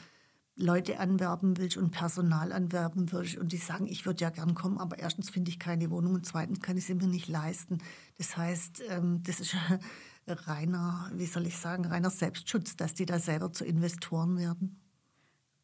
Leute 0.55 0.99
anwerben 0.99 1.58
willst 1.58 1.77
und 1.77 1.91
Personal 1.91 2.51
anwerben 2.51 3.12
willst 3.12 3.38
und 3.38 3.51
die 3.51 3.58
sagen, 3.58 3.88
ich 3.88 4.05
würde 4.05 4.21
ja 4.21 4.29
gern 4.29 4.55
kommen, 4.55 4.77
aber 4.77 4.99
erstens 4.99 5.29
finde 5.29 5.49
ich 5.49 5.60
keine 5.60 5.89
Wohnung 5.89 6.15
und 6.15 6.25
zweitens 6.25 6.60
kann 6.60 6.77
ich 6.77 6.86
sie 6.86 6.95
mir 6.95 7.08
nicht 7.08 7.27
leisten. 7.27 7.79
Das 8.17 8.36
heißt, 8.36 8.84
ähm, 8.89 9.23
das 9.23 9.39
ist 9.39 9.55
reiner, 10.27 11.10
wie 11.13 11.25
soll 11.25 11.47
ich 11.47 11.58
sagen, 11.58 11.86
reiner 11.86 12.10
Selbstschutz, 12.10 12.75
dass 12.75 12.93
die 12.93 13.05
da 13.05 13.19
selber 13.19 13.51
zu 13.53 13.65
Investoren 13.65 14.38
werden. 14.38 14.79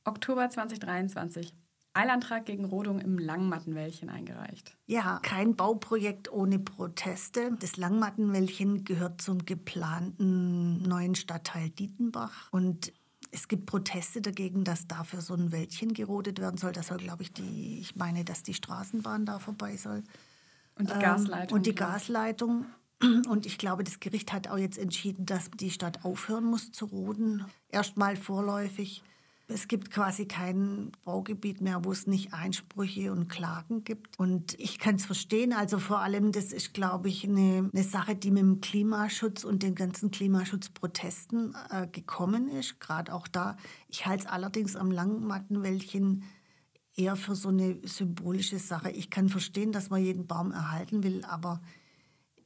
Oktober 0.05 0.49
2023. 0.49 1.53
Eilantrag 1.95 2.45
gegen 2.45 2.65
Rodung 2.65 2.99
im 2.99 3.17
Langmattenwäldchen 3.17 4.09
eingereicht. 4.09 4.75
Ja, 4.85 5.19
kein 5.23 5.55
Bauprojekt 5.55 6.31
ohne 6.31 6.59
Proteste. 6.59 7.55
Das 7.59 7.77
Langmattenwäldchen 7.77 8.83
gehört 8.83 9.21
zum 9.21 9.45
geplanten 9.45 10.81
neuen 10.83 11.15
Stadtteil 11.15 11.69
Dietenbach. 11.69 12.49
Und 12.51 12.91
es 13.31 13.47
gibt 13.47 13.65
Proteste 13.65 14.21
dagegen, 14.21 14.63
dass 14.63 14.87
dafür 14.87 15.21
so 15.21 15.33
ein 15.33 15.51
Wäldchen 15.51 15.93
gerodet 15.93 16.39
werden 16.39 16.57
soll. 16.57 16.71
Das 16.71 16.87
soll, 16.87 16.97
glaube 16.97 17.23
ich, 17.23 17.33
die, 17.33 17.79
ich 17.79 17.95
meine, 17.95 18.25
dass 18.25 18.43
die 18.43 18.53
Straßenbahn 18.53 19.25
da 19.25 19.39
vorbei 19.39 19.77
soll. 19.77 20.03
Und 20.77 20.89
die 20.89 20.99
Gasleitung. 20.99 21.49
Ähm, 21.49 21.55
und 21.55 21.65
die 21.65 21.75
Gasleitung. 21.75 22.65
Und 23.29 23.45
ich 23.45 23.57
glaube, 23.57 23.83
das 23.83 23.99
Gericht 23.99 24.31
hat 24.31 24.47
auch 24.47 24.57
jetzt 24.57 24.77
entschieden, 24.77 25.25
dass 25.25 25.51
die 25.51 25.69
Stadt 25.69 26.05
aufhören 26.05 26.45
muss 26.45 26.71
zu 26.71 26.85
roden. 26.85 27.43
Erstmal 27.67 28.15
vorläufig. 28.15 29.03
Es 29.47 29.67
gibt 29.67 29.91
quasi 29.91 30.25
kein 30.25 30.91
Baugebiet 31.03 31.61
mehr, 31.61 31.85
wo 31.85 31.91
es 31.91 32.07
nicht 32.07 32.33
Einsprüche 32.33 33.11
und 33.11 33.27
Klagen 33.27 33.83
gibt. 33.83 34.17
Und 34.17 34.59
ich 34.59 34.79
kann 34.79 34.95
es 34.95 35.05
verstehen. 35.05 35.53
Also 35.53 35.77
vor 35.77 35.99
allem, 35.99 36.31
das 36.31 36.51
ist, 36.51 36.73
glaube 36.73 37.09
ich, 37.09 37.27
eine, 37.27 37.69
eine, 37.71 37.83
Sache, 37.83 38.15
die 38.15 38.31
mit 38.31 38.41
dem 38.41 38.61
Klimaschutz 38.61 39.43
und 39.43 39.61
den 39.61 39.75
ganzen 39.75 40.09
Klimaschutzprotesten 40.09 41.55
äh, 41.69 41.87
gekommen 41.87 42.47
ist. 42.47 42.79
Gerade 42.79 43.13
auch 43.13 43.27
da. 43.27 43.55
Ich 43.87 44.07
halte 44.07 44.25
es 44.25 44.31
allerdings 44.31 44.75
am 44.75 44.89
Langmattenwäldchen 44.89 46.23
eher 46.95 47.15
für 47.15 47.35
so 47.35 47.49
eine 47.49 47.77
symbolische 47.83 48.57
Sache. 48.57 48.89
Ich 48.91 49.11
kann 49.11 49.29
verstehen, 49.29 49.71
dass 49.71 49.91
man 49.91 50.03
jeden 50.03 50.25
Baum 50.25 50.51
erhalten 50.51 51.03
will, 51.03 51.23
aber 51.25 51.61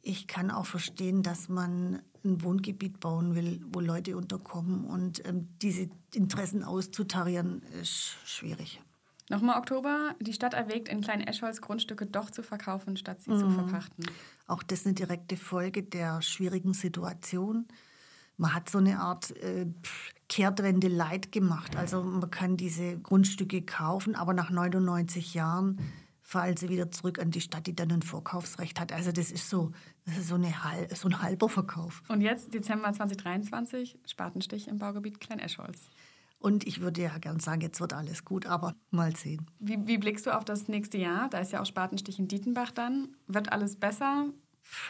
ich 0.01 0.27
kann 0.27 0.51
auch 0.51 0.65
verstehen, 0.65 1.23
dass 1.23 1.49
man 1.49 2.01
ein 2.23 2.41
Wohngebiet 2.43 2.99
bauen 2.99 3.36
will, 3.36 3.62
wo 3.71 3.79
Leute 3.79 4.17
unterkommen. 4.17 4.86
Und 4.86 5.25
ähm, 5.27 5.47
diese 5.62 5.89
Interessen 6.13 6.63
auszutarieren, 6.63 7.62
ist 7.82 8.17
schwierig. 8.25 8.82
Nochmal 9.29 9.60
Oktober. 9.60 10.15
Die 10.19 10.34
Stadt 10.34 10.55
erwägt, 10.55 10.89
in 10.89 11.01
Klein 11.01 11.21
Eschholz 11.21 11.62
Grundstücke 11.62 12.08
doch 12.08 12.32
zu 12.32 12.41
verkaufen, 12.41 12.97
statt 12.97 13.21
sie 13.21 13.32
mhm. 13.32 13.39
zu 13.39 13.49
verpachten. 13.51 14.05
Auch 14.47 14.63
das 14.63 14.79
ist 14.79 14.86
eine 14.88 14.95
direkte 14.95 15.38
Folge 15.38 15.84
der 15.84 16.21
schwierigen 16.21 16.73
Situation. 16.73 17.67
Man 18.38 18.55
hat 18.55 18.69
so 18.69 18.79
eine 18.79 18.99
Art 18.99 19.36
äh, 19.38 19.67
Kehrtwende 20.29 20.88
Leid 20.88 21.32
gemacht. 21.32 21.75
Also 21.75 22.03
man 22.03 22.32
kann 22.32 22.58
diese 22.58 22.97
Grundstücke 22.97 23.62
kaufen, 23.62 24.15
aber 24.15 24.34
nach 24.34 24.49
99 24.49 25.36
Jahren 25.36 25.79
fallen 26.29 26.57
sie 26.57 26.69
wieder 26.69 26.91
zurück 26.91 27.17
an 27.17 27.31
die 27.31 27.41
Stadt, 27.41 27.65
die 27.65 27.75
dann 27.75 27.91
ein 27.91 28.03
Vorkaufsrecht 28.03 28.79
hat. 28.79 28.93
Also 28.93 29.11
das 29.11 29.31
ist 29.31 29.49
so, 29.49 29.71
das 30.05 30.19
ist 30.19 30.27
so, 30.27 30.35
eine, 30.35 30.53
so 30.93 31.07
ein 31.07 31.23
halber 31.23 31.49
Verkauf. 31.49 32.03
Und 32.07 32.21
jetzt, 32.21 32.53
Dezember 32.53 32.93
2023, 32.93 33.97
Spatenstich 34.05 34.67
im 34.67 34.77
Baugebiet 34.77 35.19
Klein-Eschholz. 35.19 35.89
Und 36.37 36.67
ich 36.67 36.81
würde 36.81 37.01
ja 37.01 37.17
gern 37.17 37.39
sagen, 37.39 37.61
jetzt 37.61 37.81
wird 37.81 37.93
alles 37.93 38.25
gut, 38.25 38.45
aber 38.45 38.75
mal 38.91 39.15
sehen. 39.15 39.49
Wie, 39.57 39.87
wie 39.87 39.97
blickst 39.97 40.27
du 40.27 40.37
auf 40.37 40.45
das 40.45 40.67
nächste 40.67 40.99
Jahr? 40.99 41.29
Da 41.31 41.39
ist 41.39 41.51
ja 41.51 41.61
auch 41.61 41.65
Spatenstich 41.65 42.19
in 42.19 42.27
Dietenbach 42.27 42.69
dann. 42.69 43.15
Wird 43.25 43.51
alles 43.51 43.75
besser? 43.75 44.27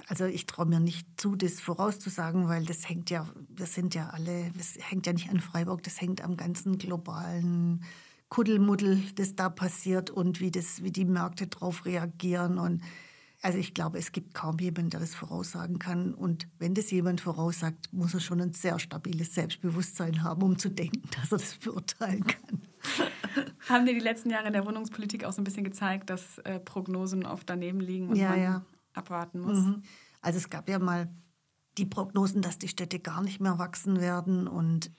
Also 0.08 0.25
ich 0.25 0.45
traue 0.45 0.65
mir 0.65 0.82
nicht 0.82 1.08
zu, 1.15 1.38
das 1.38 1.62
vorauszusagen, 1.62 2.49
weil 2.49 2.65
das 2.65 2.89
hängt 2.89 3.10
ja, 3.10 3.25
wir 3.47 3.65
sind 3.65 3.95
ja 3.95 4.10
alle, 4.10 4.52
das 4.58 4.73
hängt 4.78 5.08
ja 5.08 5.13
nicht 5.13 5.30
an 5.30 5.39
Freiburg, 5.39 5.84
das 5.84 6.02
hängt 6.02 6.21
am 6.21 6.36
ganzen 6.36 6.78
globalen 6.78 7.86
Kuddelmuddel, 8.30 9.02
das 9.15 9.36
da 9.36 9.50
passiert 9.50 10.10
und 10.10 10.39
wie, 10.39 10.52
das, 10.52 10.84
wie 10.84 10.92
die 10.92 11.06
Märkte 11.06 11.48
darauf 11.48 11.86
reagieren. 11.86 12.60
Und 12.60 12.82
also 13.42 13.58
ich 13.58 13.74
glaube, 13.74 13.98
es 13.98 14.12
gibt 14.12 14.34
kaum 14.34 14.60
jemanden, 14.60 14.92
der 14.92 15.00
das 15.00 15.15
voraussagen 15.15 15.80
kann. 15.80 16.13
Und 16.13 16.48
wenn 16.60 16.76
das 16.76 16.92
jemand 16.92 17.22
voraussagt, 17.22 17.92
muss 17.92 18.13
er 18.13 18.20
schon 18.20 18.42
ein 18.42 18.54
sehr 18.54 18.78
stabiles 18.78 19.34
Selbstbewusstsein 19.34 20.24
haben, 20.24 20.44
um 20.44 20.58
zu 20.60 20.70
denken, 20.70 21.10
dass 21.20 21.32
er 21.32 21.39
das 21.39 21.56
beurteilen 21.56 22.26
kann. 22.26 22.62
Haben 23.68 23.86
dir 23.86 23.94
die 23.94 24.00
letzten 24.00 24.30
Jahre 24.30 24.48
in 24.48 24.54
der 24.54 24.65
Wohnungspolitik 24.65 25.26
auch 25.26 25.34
so 25.34 25.42
ein 25.42 25.44
bisschen 25.44 25.63
gezeigt, 25.63 26.10
dass 26.10 26.38
äh, 26.39 26.60
Prognosen 26.60 27.26
oft 27.26 27.50
daneben 27.50 27.80
liegen 27.80 28.10
und 28.10 28.15
ja, 28.15 28.30
man 28.30 28.42
ja. 28.42 28.65
abwarten 28.94 29.39
muss? 29.39 29.58
Mhm. 29.58 29.84
Also 30.22 30.38
es 30.38 30.50
gab 30.50 30.70
ja 30.70 30.80
mal 30.80 31.10
die 31.78 31.86
Prognosen, 31.86 32.42
dass 32.42 32.58
die 32.58 32.68
Städte 32.68 33.00
gar 33.00 33.22
nicht 33.22 33.39
mehr 33.39 33.58
wachsen 33.58 34.00
werden 34.00 34.48
und 34.48 34.92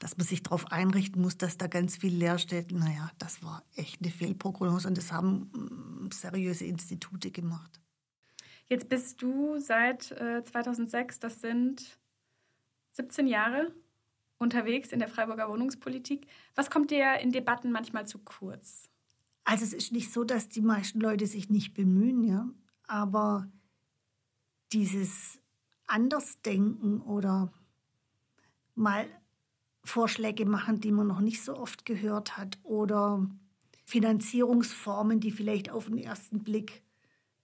dass 0.00 0.16
man 0.16 0.26
sich 0.26 0.42
darauf 0.42 0.72
einrichten 0.72 1.22
muss, 1.22 1.36
dass 1.36 1.58
da 1.58 1.66
ganz 1.66 1.96
viel 1.96 2.14
leer 2.14 2.38
steht. 2.38 2.72
Naja, 2.72 3.10
das 3.18 3.42
war 3.44 3.62
echt 3.76 4.02
eine 4.02 4.10
Fehlprognose 4.10 4.88
und 4.88 4.96
das 4.96 5.12
haben 5.12 5.50
mm, 5.52 6.10
seriöse 6.10 6.64
Institute 6.64 7.30
gemacht. 7.30 7.80
Jetzt 8.66 8.88
bist 8.88 9.20
du 9.20 9.58
seit 9.58 10.10
äh, 10.12 10.42
2006, 10.42 11.18
das 11.18 11.40
sind 11.40 11.98
17 12.92 13.26
Jahre, 13.26 13.74
unterwegs 14.38 14.90
in 14.90 15.00
der 15.00 15.08
Freiburger 15.08 15.48
Wohnungspolitik. 15.50 16.26
Was 16.54 16.70
kommt 16.70 16.90
dir 16.90 17.18
in 17.20 17.30
Debatten 17.30 17.70
manchmal 17.70 18.06
zu 18.06 18.18
kurz? 18.18 18.88
Also 19.44 19.64
es 19.64 19.74
ist 19.74 19.92
nicht 19.92 20.12
so, 20.12 20.24
dass 20.24 20.48
die 20.48 20.62
meisten 20.62 21.00
Leute 21.00 21.26
sich 21.26 21.50
nicht 21.50 21.74
bemühen, 21.74 22.24
ja, 22.24 22.48
aber 22.86 23.50
dieses 24.72 25.40
Andersdenken 25.86 27.02
oder 27.02 27.52
mal 28.74 29.06
Vorschläge 29.84 30.46
machen, 30.46 30.80
die 30.80 30.92
man 30.92 31.06
noch 31.06 31.20
nicht 31.20 31.42
so 31.42 31.56
oft 31.56 31.84
gehört 31.84 32.36
hat 32.36 32.58
oder 32.62 33.26
Finanzierungsformen, 33.84 35.20
die 35.20 35.30
vielleicht 35.30 35.70
auf 35.70 35.86
den 35.86 35.98
ersten 35.98 36.44
Blick 36.44 36.82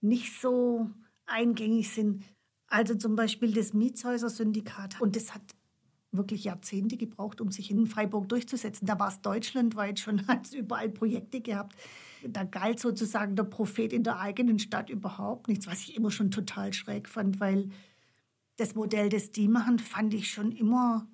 nicht 0.01 0.39
so 0.39 0.89
eingängig 1.25 1.89
sind. 1.89 2.23
Also 2.67 2.95
zum 2.95 3.15
Beispiel 3.15 3.53
das 3.53 3.73
Mietshäuser-Syndikat. 3.73 5.01
Und 5.01 5.15
das 5.15 5.33
hat 5.33 5.41
wirklich 6.11 6.45
Jahrzehnte 6.45 6.97
gebraucht, 6.97 7.41
um 7.41 7.51
sich 7.51 7.71
in 7.71 7.85
Freiburg 7.85 8.29
durchzusetzen. 8.29 8.85
Da 8.87 8.99
war 8.99 9.09
es 9.09 9.21
deutschlandweit 9.21 9.99
schon, 9.99 10.27
hat 10.27 10.45
es 10.47 10.53
überall 10.53 10.89
Projekte 10.89 11.41
gehabt. 11.41 11.75
Da 12.23 12.43
galt 12.43 12.79
sozusagen 12.79 13.35
der 13.35 13.43
Prophet 13.43 13.93
in 13.93 14.03
der 14.03 14.19
eigenen 14.19 14.59
Stadt 14.59 14.89
überhaupt 14.89 15.47
nichts, 15.47 15.67
was 15.67 15.81
ich 15.81 15.95
immer 15.95 16.11
schon 16.11 16.31
total 16.31 16.73
schräg 16.73 17.07
fand, 17.07 17.39
weil 17.39 17.69
das 18.57 18.73
Modell, 18.73 19.09
das 19.09 19.31
die 19.31 19.47
machen, 19.47 19.77
fand 19.79 20.13
ich 20.13 20.31
schon 20.31 20.51
immer 20.51 21.07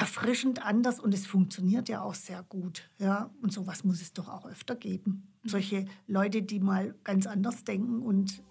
erfrischend 0.00 0.64
anders 0.64 0.98
und 0.98 1.12
es 1.12 1.26
funktioniert 1.26 1.90
ja 1.90 2.00
auch 2.00 2.14
sehr 2.14 2.42
gut. 2.42 2.90
Ja? 2.98 3.30
Und 3.42 3.52
sowas 3.52 3.84
muss 3.84 4.00
es 4.00 4.14
doch 4.14 4.28
auch 4.28 4.46
öfter 4.46 4.74
geben. 4.74 5.28
Solche 5.44 5.84
Leute, 6.06 6.42
die 6.42 6.58
mal 6.58 6.94
ganz 7.04 7.26
anders 7.26 7.64
denken 7.64 8.00
und, 8.00 8.42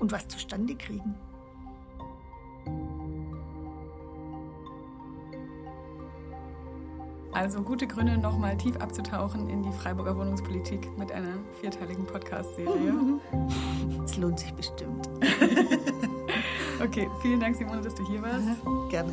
und 0.00 0.10
was 0.10 0.26
zustande 0.26 0.74
kriegen. 0.74 1.14
Also 7.32 7.62
gute 7.62 7.86
Gründe, 7.86 8.18
nochmal 8.18 8.56
tief 8.56 8.76
abzutauchen 8.78 9.48
in 9.48 9.62
die 9.62 9.70
Freiburger 9.70 10.16
Wohnungspolitik 10.18 10.98
mit 10.98 11.12
einer 11.12 11.38
vierteiligen 11.60 12.04
Podcast-Serie. 12.04 13.20
Es 14.04 14.16
lohnt 14.16 14.40
sich 14.40 14.52
bestimmt. 14.54 15.08
Okay, 16.80 17.10
vielen 17.20 17.40
Dank, 17.40 17.56
Simone, 17.56 17.82
dass 17.82 17.94
du 17.94 18.06
hier 18.06 18.22
warst. 18.22 18.48
Gerne. 18.88 19.12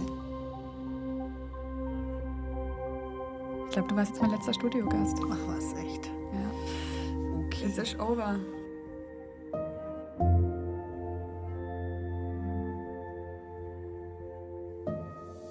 Ich 3.66 3.74
glaube, 3.74 3.90
du 3.90 3.96
warst 3.96 4.12
jetzt 4.12 4.22
mein 4.22 4.32
letzter 4.32 4.54
Studiogast. 4.54 5.18
Ach 5.30 5.48
was, 5.48 5.74
echt? 5.74 6.06
Ja. 6.06 7.46
Okay. 7.46 7.66
It's 7.66 7.78
is 7.78 8.00
over. 8.00 8.40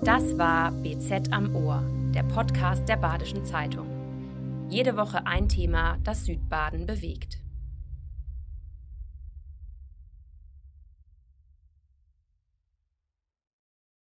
Das 0.02 0.38
war 0.38 0.70
BZ 0.70 1.33
am 1.33 1.55
Ohr, 1.55 1.83
der 2.14 2.22
Podcast 2.22 2.88
der 2.88 2.96
Badischen 2.96 3.44
Zeitung. 3.44 3.87
Jede 4.68 4.96
Woche 4.96 5.26
ein 5.26 5.48
Thema, 5.48 5.98
das 6.02 6.24
Südbaden 6.24 6.87
bewegt. 6.87 7.38